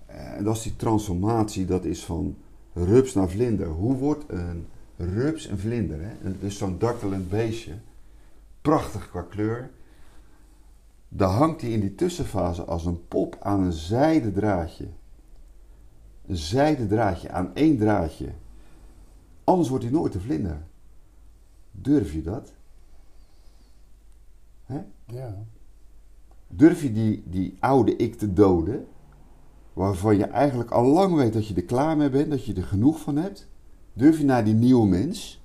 [0.07, 2.37] eh, en dat is die transformatie, dat is van
[2.73, 3.67] rups naar vlinder.
[3.67, 6.01] Hoe wordt een rups een vlinder?
[6.01, 6.11] Hè?
[6.23, 7.73] En Dus zo'n dartelend beestje.
[8.63, 9.71] Prachtig qua kleur.
[11.09, 14.87] Daar hangt hij in die tussenfase als een pop aan een zijden draadje.
[16.29, 18.29] Een zijden draadje, aan één draadje.
[19.45, 20.63] Anders wordt hij nooit een vlinder.
[21.71, 22.53] Durf je dat?
[24.65, 24.81] Hè?
[25.07, 25.35] Ja.
[26.47, 28.87] Durf je die, die oude ik te doden?
[29.73, 32.65] Waarvan je eigenlijk al lang weet dat je er klaar mee bent, dat je er
[32.65, 33.49] genoeg van hebt?
[33.93, 35.43] Durf je naar die nieuwe mens?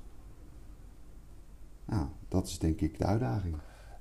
[1.85, 3.55] Nou, dat is denk ik de uitdaging.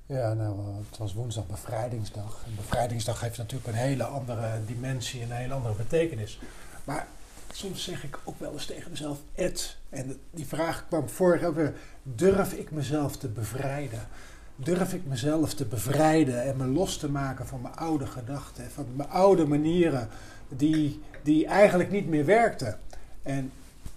[0.05, 2.43] Ja, nou, eh, het was woensdag bevrijdingsdag.
[2.45, 6.39] En bevrijdingsdag heeft natuurlijk een hele andere dimensie en een hele andere betekenis.
[6.83, 7.07] Maar
[7.51, 11.73] soms zeg ik ook wel eens tegen mezelf, Ed, en die vraag kwam vorig weer,
[12.03, 14.07] durf ik mezelf te bevrijden?
[14.55, 18.85] Durf ik mezelf te bevrijden en me los te maken van mijn oude gedachten, van
[18.95, 20.09] mijn oude manieren
[20.49, 22.79] die, die eigenlijk niet meer werkten?
[23.23, 23.51] En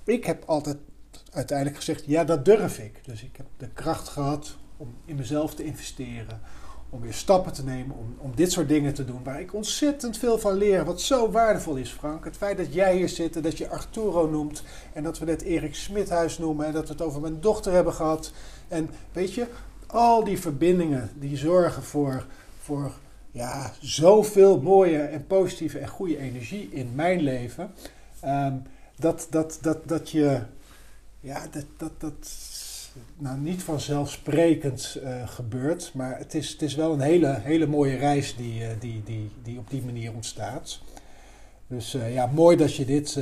[0.04, 0.76] ik heb altijd
[1.32, 3.04] uiteindelijk gezegd, ja, dat durf ik.
[3.04, 6.40] Dus ik heb de kracht gehad om in mezelf te investeren.
[6.90, 9.24] Om weer stappen te nemen, om, om dit soort dingen te doen.
[9.24, 10.84] Waar ik ontzettend veel van leer.
[10.84, 12.24] Wat zo waardevol is, Frank.
[12.24, 14.62] Het feit dat jij hier zit en dat je Arturo noemt.
[14.92, 16.66] En dat we net Erik Smithuis noemen.
[16.66, 18.32] En dat we het over mijn dochter hebben gehad.
[18.68, 19.46] En weet je,
[19.86, 22.26] al die verbindingen die zorgen voor,
[22.62, 22.92] voor
[23.30, 27.70] ja, zoveel mooie en positieve en goede energie in mijn leven.
[28.20, 28.54] Ehm,
[28.96, 30.40] dat, dat, dat, dat je
[31.20, 32.28] ja, dat, dat, dat
[33.18, 35.90] nou, niet vanzelfsprekend eh gebeurt.
[35.94, 39.30] Maar het is, het is wel een hele, hele mooie reis die, eh, die, die,
[39.42, 40.80] die op die manier ontstaat.
[41.66, 43.20] Dus eh, ja, mooi dat je dit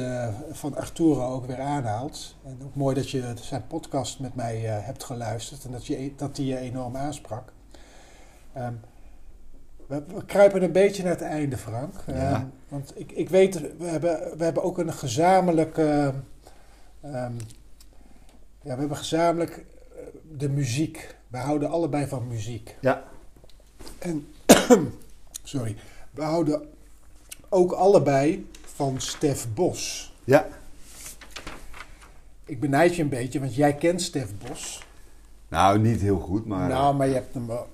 [0.51, 2.37] van Arturo ook weer aanhaalt.
[2.45, 6.37] En ook mooi dat je zijn podcast met mij hebt geluisterd en dat, je, dat
[6.37, 7.53] die je enorm aansprak.
[8.53, 8.73] Ehm,
[9.87, 11.95] we, we kruipen een beetje naar het einde, Frank.
[12.07, 12.15] Ja.
[12.15, 16.15] Ehm, want ik, ik weet, we hebben, we hebben ook een gezamenlijke.
[17.01, 17.33] ehm,
[18.65, 20.03] ja, we hebben gezamenlijk eh,
[20.37, 21.15] de muziek.
[21.29, 22.77] We houden allebei van muziek.
[22.81, 23.05] Ja.
[23.99, 24.27] En,
[25.43, 25.77] sorry,
[26.11, 26.69] we houden
[27.49, 30.15] ook allebei van Stef Bos.
[30.25, 30.47] Ja.
[32.45, 34.87] Ik benijd je een beetje, want jij kent Stef Bos.
[35.49, 36.69] Nou, niet heel goed, maar...
[36.69, 37.69] Nou, maar je hebt hem wel.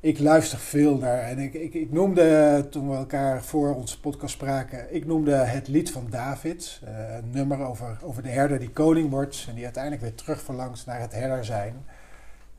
[0.00, 1.18] Ik luister veel naar.
[1.18, 5.68] En ik, ik, ik noemde, toen we elkaar voor onze podcast spraken, ik noemde het
[5.68, 6.80] lied van David.
[6.84, 10.42] eh, een nummer over, over de herder die koning wordt en die uiteindelijk weer terug
[10.42, 11.74] verlangt naar het herder zijn.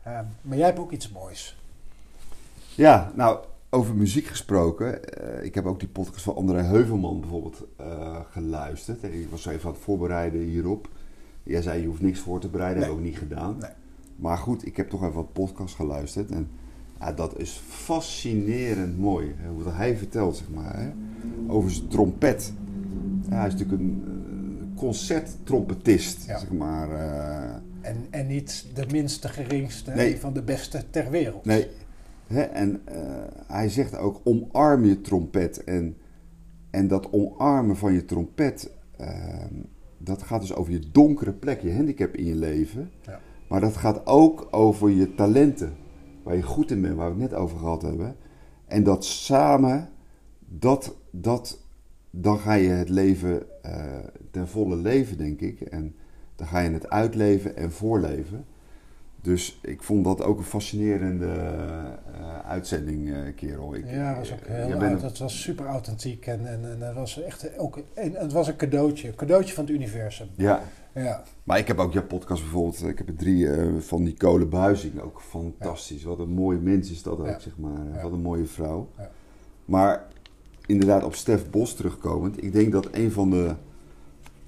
[0.04, 1.58] Ehm, maar jij hebt ook iets moois.
[2.76, 5.04] Ja, nou, over muziek gesproken.
[5.14, 9.04] eh, ik heb ook die podcast van André Heuvelman bijvoorbeeld eh, geluisterd.
[9.04, 10.88] En ik was even aan het voorbereiden hierop.
[11.44, 12.80] Jij zei, je hoeft niks voor te bereiden.
[12.80, 12.90] Nee.
[12.90, 13.58] Heb ik ook niet gedaan.
[13.60, 13.72] Nee.
[14.16, 16.32] Maar goed, ik heb toch even wat podcast geluisterd.
[16.32, 16.50] En
[17.00, 19.34] ja, dat is fascinerend mooi.
[19.38, 20.80] Hè, hoe dat hij vertelt, zeg maar.
[20.80, 20.90] Hè,
[21.48, 22.54] over zijn trompet.
[23.30, 26.40] Ja, hij is natuurlijk een eh, concerttrompetist, Ja.
[26.40, 26.92] zeg maar.
[26.92, 27.54] eh.
[27.82, 30.14] En, en niet de minste geringste, Nee.
[30.14, 31.46] een van de beste ter wereld.
[31.46, 31.68] Nee.
[32.28, 33.02] Hè, en eh,
[33.48, 35.64] hij zegt ook, omarm je trompet.
[35.64, 35.98] En,
[36.70, 39.54] en dat omarmen van je trompet, ehm,
[39.98, 42.90] dat gaat dus over je donkere plek, je handicap in je leven.
[43.06, 43.20] Ja.
[43.50, 45.74] Maar dat gaat ook over je talenten,
[46.30, 48.16] waar je goed in bent, waar we het net over gehad hebben.
[48.66, 49.90] En dat samen,
[50.40, 51.60] dat, dat,
[52.10, 53.72] dan ga je het leven uh,
[54.32, 55.62] ten volle leven, denk ik.
[55.62, 55.96] En
[56.36, 58.46] dan ga je het uitleven en voorleven.
[59.22, 63.76] Dus ik vond dat ook een fascinerende uh, uitzending, uh, kerel.
[63.76, 65.02] Ik, ja, dat was ook heel bent...
[65.02, 68.56] dat was super authentiek en, en, en dat was echt ook en het was een
[68.56, 70.28] cadeautje, een cadeautje van het universum.
[70.36, 70.62] Ja.
[70.94, 71.24] Ja.
[71.44, 75.00] Maar ik heb ook jouw podcast bijvoorbeeld, ik heb er drie uh, van Nicole Buizing,
[75.00, 76.04] ook fantastisch.
[76.04, 78.02] Wat een mooi mens is dat ook, zeg maar.
[78.02, 78.90] Wat een mooie vrouw.
[79.66, 80.06] Maar
[80.66, 83.56] inderdaad, op Stef Bos terugkomend, ik denk dat een van de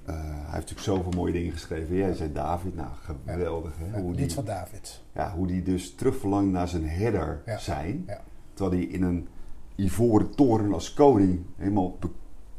[0.08, 1.96] uh, hij heeft natuurlijk zoveel mooie dingen geschreven.
[1.96, 2.88] Jij zei David, nou
[3.24, 3.72] geweldig.
[3.78, 4.00] Hè?
[4.00, 5.02] Hoe die, van David.
[5.14, 8.08] Ja, hoe die dus terugverlangt naar zijn herder zijn.
[8.54, 9.28] Terwijl hij in een
[9.76, 11.98] ivoren toren als koning helemaal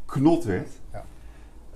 [0.06, 0.70] beknot werd.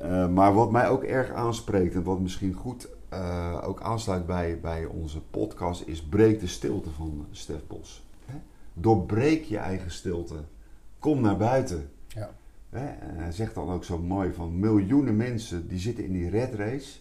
[0.01, 4.59] Uh, maar wat mij ook erg aanspreekt en wat misschien goed uh, ook aansluit bij,
[4.59, 8.05] bij onze podcast is breek de stilte van Stef Bos.
[8.25, 8.35] Hè?
[8.73, 10.35] Doorbreek je eigen stilte.
[10.99, 11.89] Kom naar buiten.
[12.07, 12.29] Ja.
[12.69, 16.53] En hij zegt dan ook zo mooi van miljoenen mensen die zitten in die red
[16.53, 16.99] race.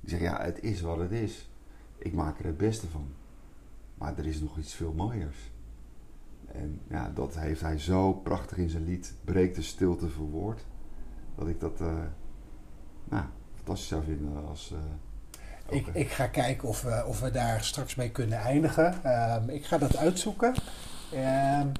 [0.00, 1.50] Die zeggen ja, het is wat het is.
[1.98, 3.06] Ik maak er het beste van.
[3.94, 5.50] Maar er is nog iets veel mooiers.
[6.52, 10.64] En ja, dat heeft hij zo prachtig in zijn lied Breek de stilte verwoord.
[11.34, 11.88] Dat ik dat uh,
[13.04, 13.24] nou,
[13.56, 14.72] fantastisch zou vinden als...
[14.72, 14.78] Uh,
[15.68, 19.10] ik, ik, ga kijken of we, of we daar straks mee kunnen eindigen.
[19.10, 20.54] Um, ik ga dat uitzoeken.
[21.14, 21.72] Um,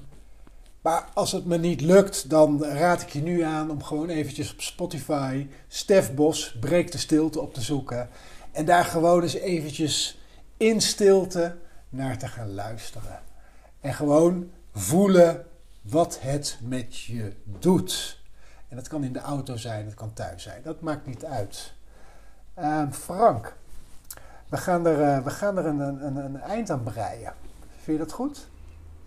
[0.81, 4.53] maar als het me niet lukt, dan raad ik je nu aan om gewoon eventjes
[4.53, 8.09] op Spotify Stef Bos Breek de Stilte op te zoeken.
[8.51, 10.19] En daar gewoon eens eventjes
[10.57, 11.55] in stilte
[11.89, 13.21] naar te gaan luisteren.
[13.79, 15.45] En gewoon voelen
[15.81, 18.21] wat het met je doet.
[18.73, 20.61] En dat kan in de auto zijn, het kan thuis zijn.
[20.63, 21.73] Dat maakt niet uit.
[22.59, 23.55] Uh, Frank,
[24.49, 27.33] we gaan er, uh, we gaan er een, een, een eind aan breien.
[27.83, 28.47] Vind je dat goed?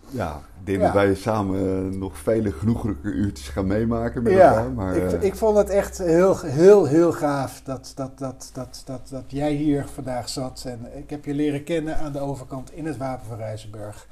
[0.09, 4.49] Ja, ik denk dat wij samen eh, nog vele genoeglijke uurtjes gaan meemaken met ja,
[4.49, 4.71] elkaar.
[4.71, 8.83] Maar, ik, uh, ik vond het echt heel, heel, heel gaaf dat, dat, dat, dat,
[8.85, 10.63] dat, dat jij hier vandaag zat.
[10.65, 14.07] En ik heb je leren kennen aan de overkant in het Wapen van Rijzenburg.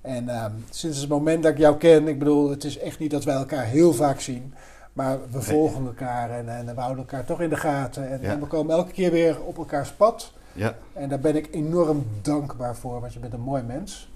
[0.00, 3.10] En uh, sinds het moment dat ik jou ken, ik bedoel, het is echt niet
[3.10, 4.54] dat wij elkaar heel vaak zien.
[4.96, 8.10] Maar we volgen elkaar en, en we houden elkaar toch in de gaten.
[8.10, 10.32] En, en we komen elke keer weer op elkaars pad.
[10.52, 10.74] Ja.
[10.92, 14.10] En daar ben ik enorm dankbaar voor, want je bent een mooi mens.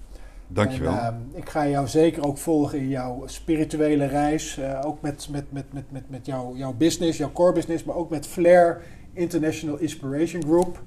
[0.47, 0.97] Dankjewel.
[0.97, 4.57] En, uh, ik ga jou zeker ook volgen in jouw spirituele reis.
[4.57, 7.95] Uh, ook met, met, met, met, met, met jouw, jouw business, jouw core business, maar
[7.95, 8.81] ook met Flair
[9.13, 10.81] International Inspiration Group.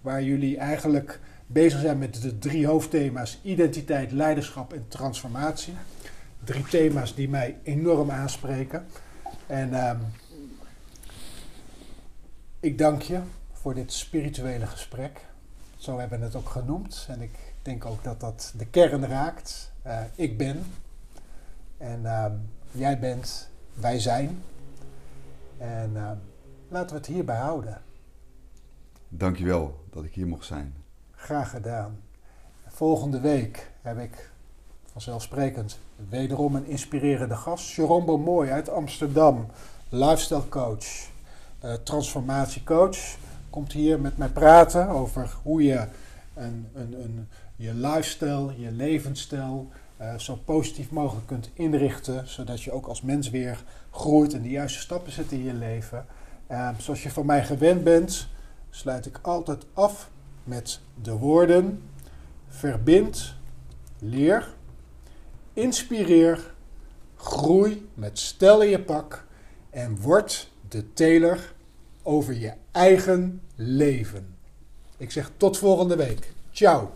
[0.00, 5.74] Waar jullie eigenlijk bezig zijn met de drie hoofdthema's: identiteit, leiderschap en transformatie.
[6.44, 8.84] Drie thema's die mij enorm aanspreken.
[9.48, 9.90] En uh,
[12.60, 13.20] ik dank je
[13.52, 15.20] voor dit spirituele gesprek.
[15.76, 17.06] Zo hebben we het ook genoemd.
[17.08, 19.72] En ik denk ook dat dat de kern raakt.
[19.86, 20.64] Uh, ik ben.
[21.76, 22.26] En uh,
[22.70, 23.48] jij bent.
[23.74, 24.42] Wij zijn.
[25.58, 26.10] En uh,
[26.68, 27.82] laten we het hierbij houden.
[29.08, 30.74] Dankjewel dat ik hier mocht zijn.
[31.10, 32.00] Graag gedaan.
[32.66, 34.30] Volgende week heb ik
[34.98, 35.78] vanzelfsprekend
[36.08, 37.70] wederom een inspirerende gast.
[37.70, 39.46] Jerome Mooi uit Amsterdam.
[39.88, 40.86] Lifestyle coach.
[41.82, 42.98] transformatiecoach.
[43.50, 45.86] Komt hier met mij praten over hoe je
[46.34, 49.68] een, een, een je lifestyle, je levensstijl
[50.00, 54.50] uh, zo positief mogelijk kunt inrichten, zodat je ook als mens weer groeit en de
[54.50, 56.06] juiste stappen zet in je leven.
[56.50, 58.28] Uh, zoals je van mij gewend bent,
[58.70, 60.10] sluit ik altijd af
[60.44, 61.82] met de woorden:
[62.48, 63.34] verbind,
[63.98, 64.56] leer,
[65.58, 66.54] inspireer,
[67.16, 69.26] groei met stel in je pak
[69.70, 71.54] en word de teler
[72.02, 74.36] over je eigen leven.
[74.96, 76.32] Ik zeg tot volgende week.
[76.50, 76.90] Ciao.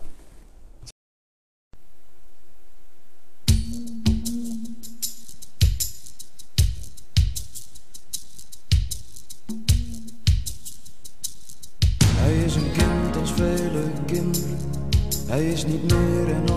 [15.27, 16.52] Hij is niet meer en ook niet minder.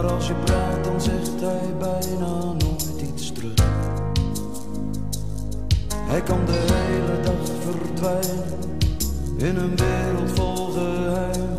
[0.00, 3.54] Maar als je praat, dan zegt hij bijna nooit iets terug.
[5.94, 8.58] Hij kan de hele dag verdwijnen
[9.36, 11.58] in een wereld vol geheimen.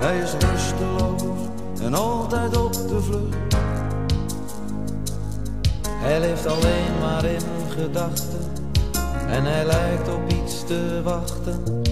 [0.00, 1.22] Hij is rusteloos
[1.82, 3.56] en altijd op de vlucht.
[5.88, 8.50] Hij leeft alleen maar in gedachten
[9.26, 11.82] en hij lijkt op iets te wachten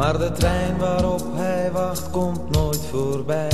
[0.00, 3.48] maar de trein waarop hij wacht komt nooit voorbij.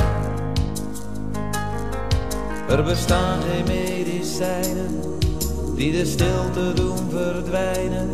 [2.67, 5.01] Er bestaan geen medicijnen
[5.75, 8.09] die de stilte doen verdwijnen.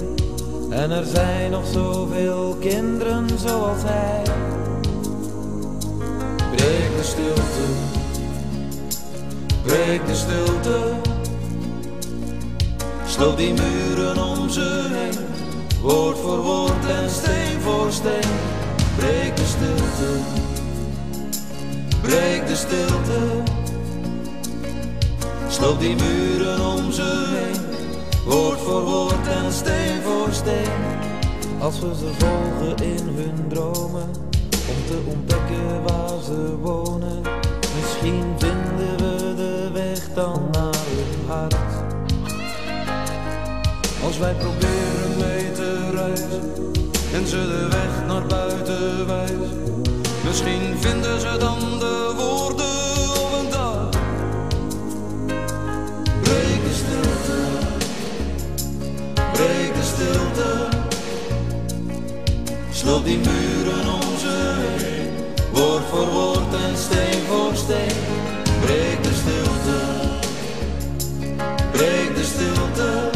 [0.69, 4.21] En er zijn nog zoveel kinderen zoals hij.
[6.55, 7.65] Breek de stilte,
[9.63, 10.79] breek de stilte.
[13.05, 15.25] Sloot die muren om ze heen,
[15.81, 18.31] woord voor woord en steen voor steen.
[18.97, 20.09] Breek de stilte,
[22.01, 23.61] breek de stilte.
[25.53, 27.61] Sloot die muren om ze heen,
[28.25, 30.81] woord voor woord en steen voor steen.
[31.59, 34.09] Als we ze volgen in hun dromen,
[34.69, 37.21] om te ontdekken waar ze wonen.
[37.75, 41.55] Misschien vinden we de weg dan naar hun hart.
[44.03, 46.53] Als wij proberen mee te reizen
[47.13, 49.81] en ze de weg naar buiten wijzen.
[50.25, 52.72] Misschien vinden ze dan de woorden
[62.83, 65.09] Sloot die muren om ze heen,
[65.51, 67.97] woord voor woord en steen voor steen.
[68.61, 69.79] Breek de stilte,
[71.71, 73.09] breek de stilte.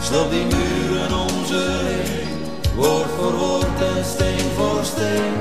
[0.00, 5.32] Sloot die muren om ze heen, woord voor woord en steen voor steen.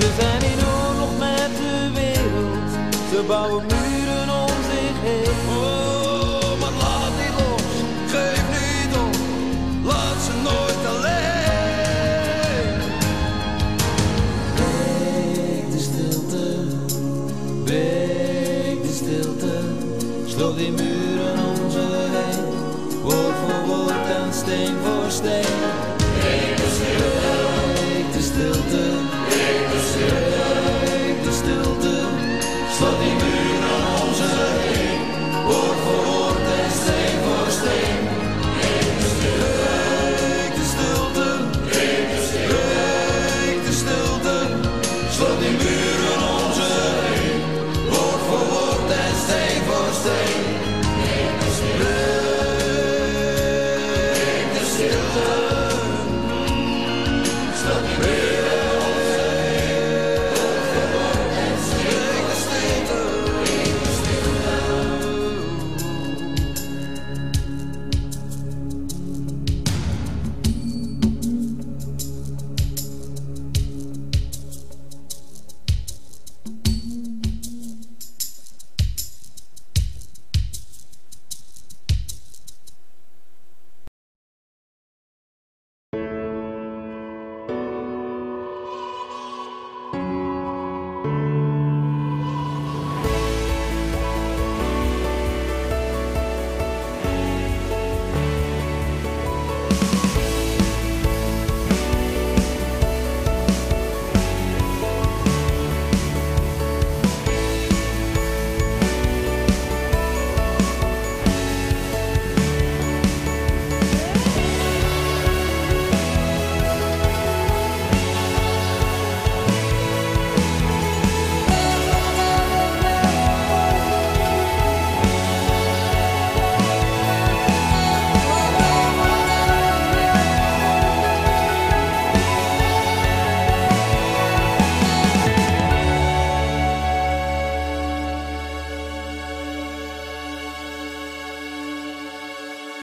[0.00, 2.70] Ze zijn in oorlog met de wereld,
[3.10, 3.95] ze bouwen muren
[24.66, 25.65] steen voor steen.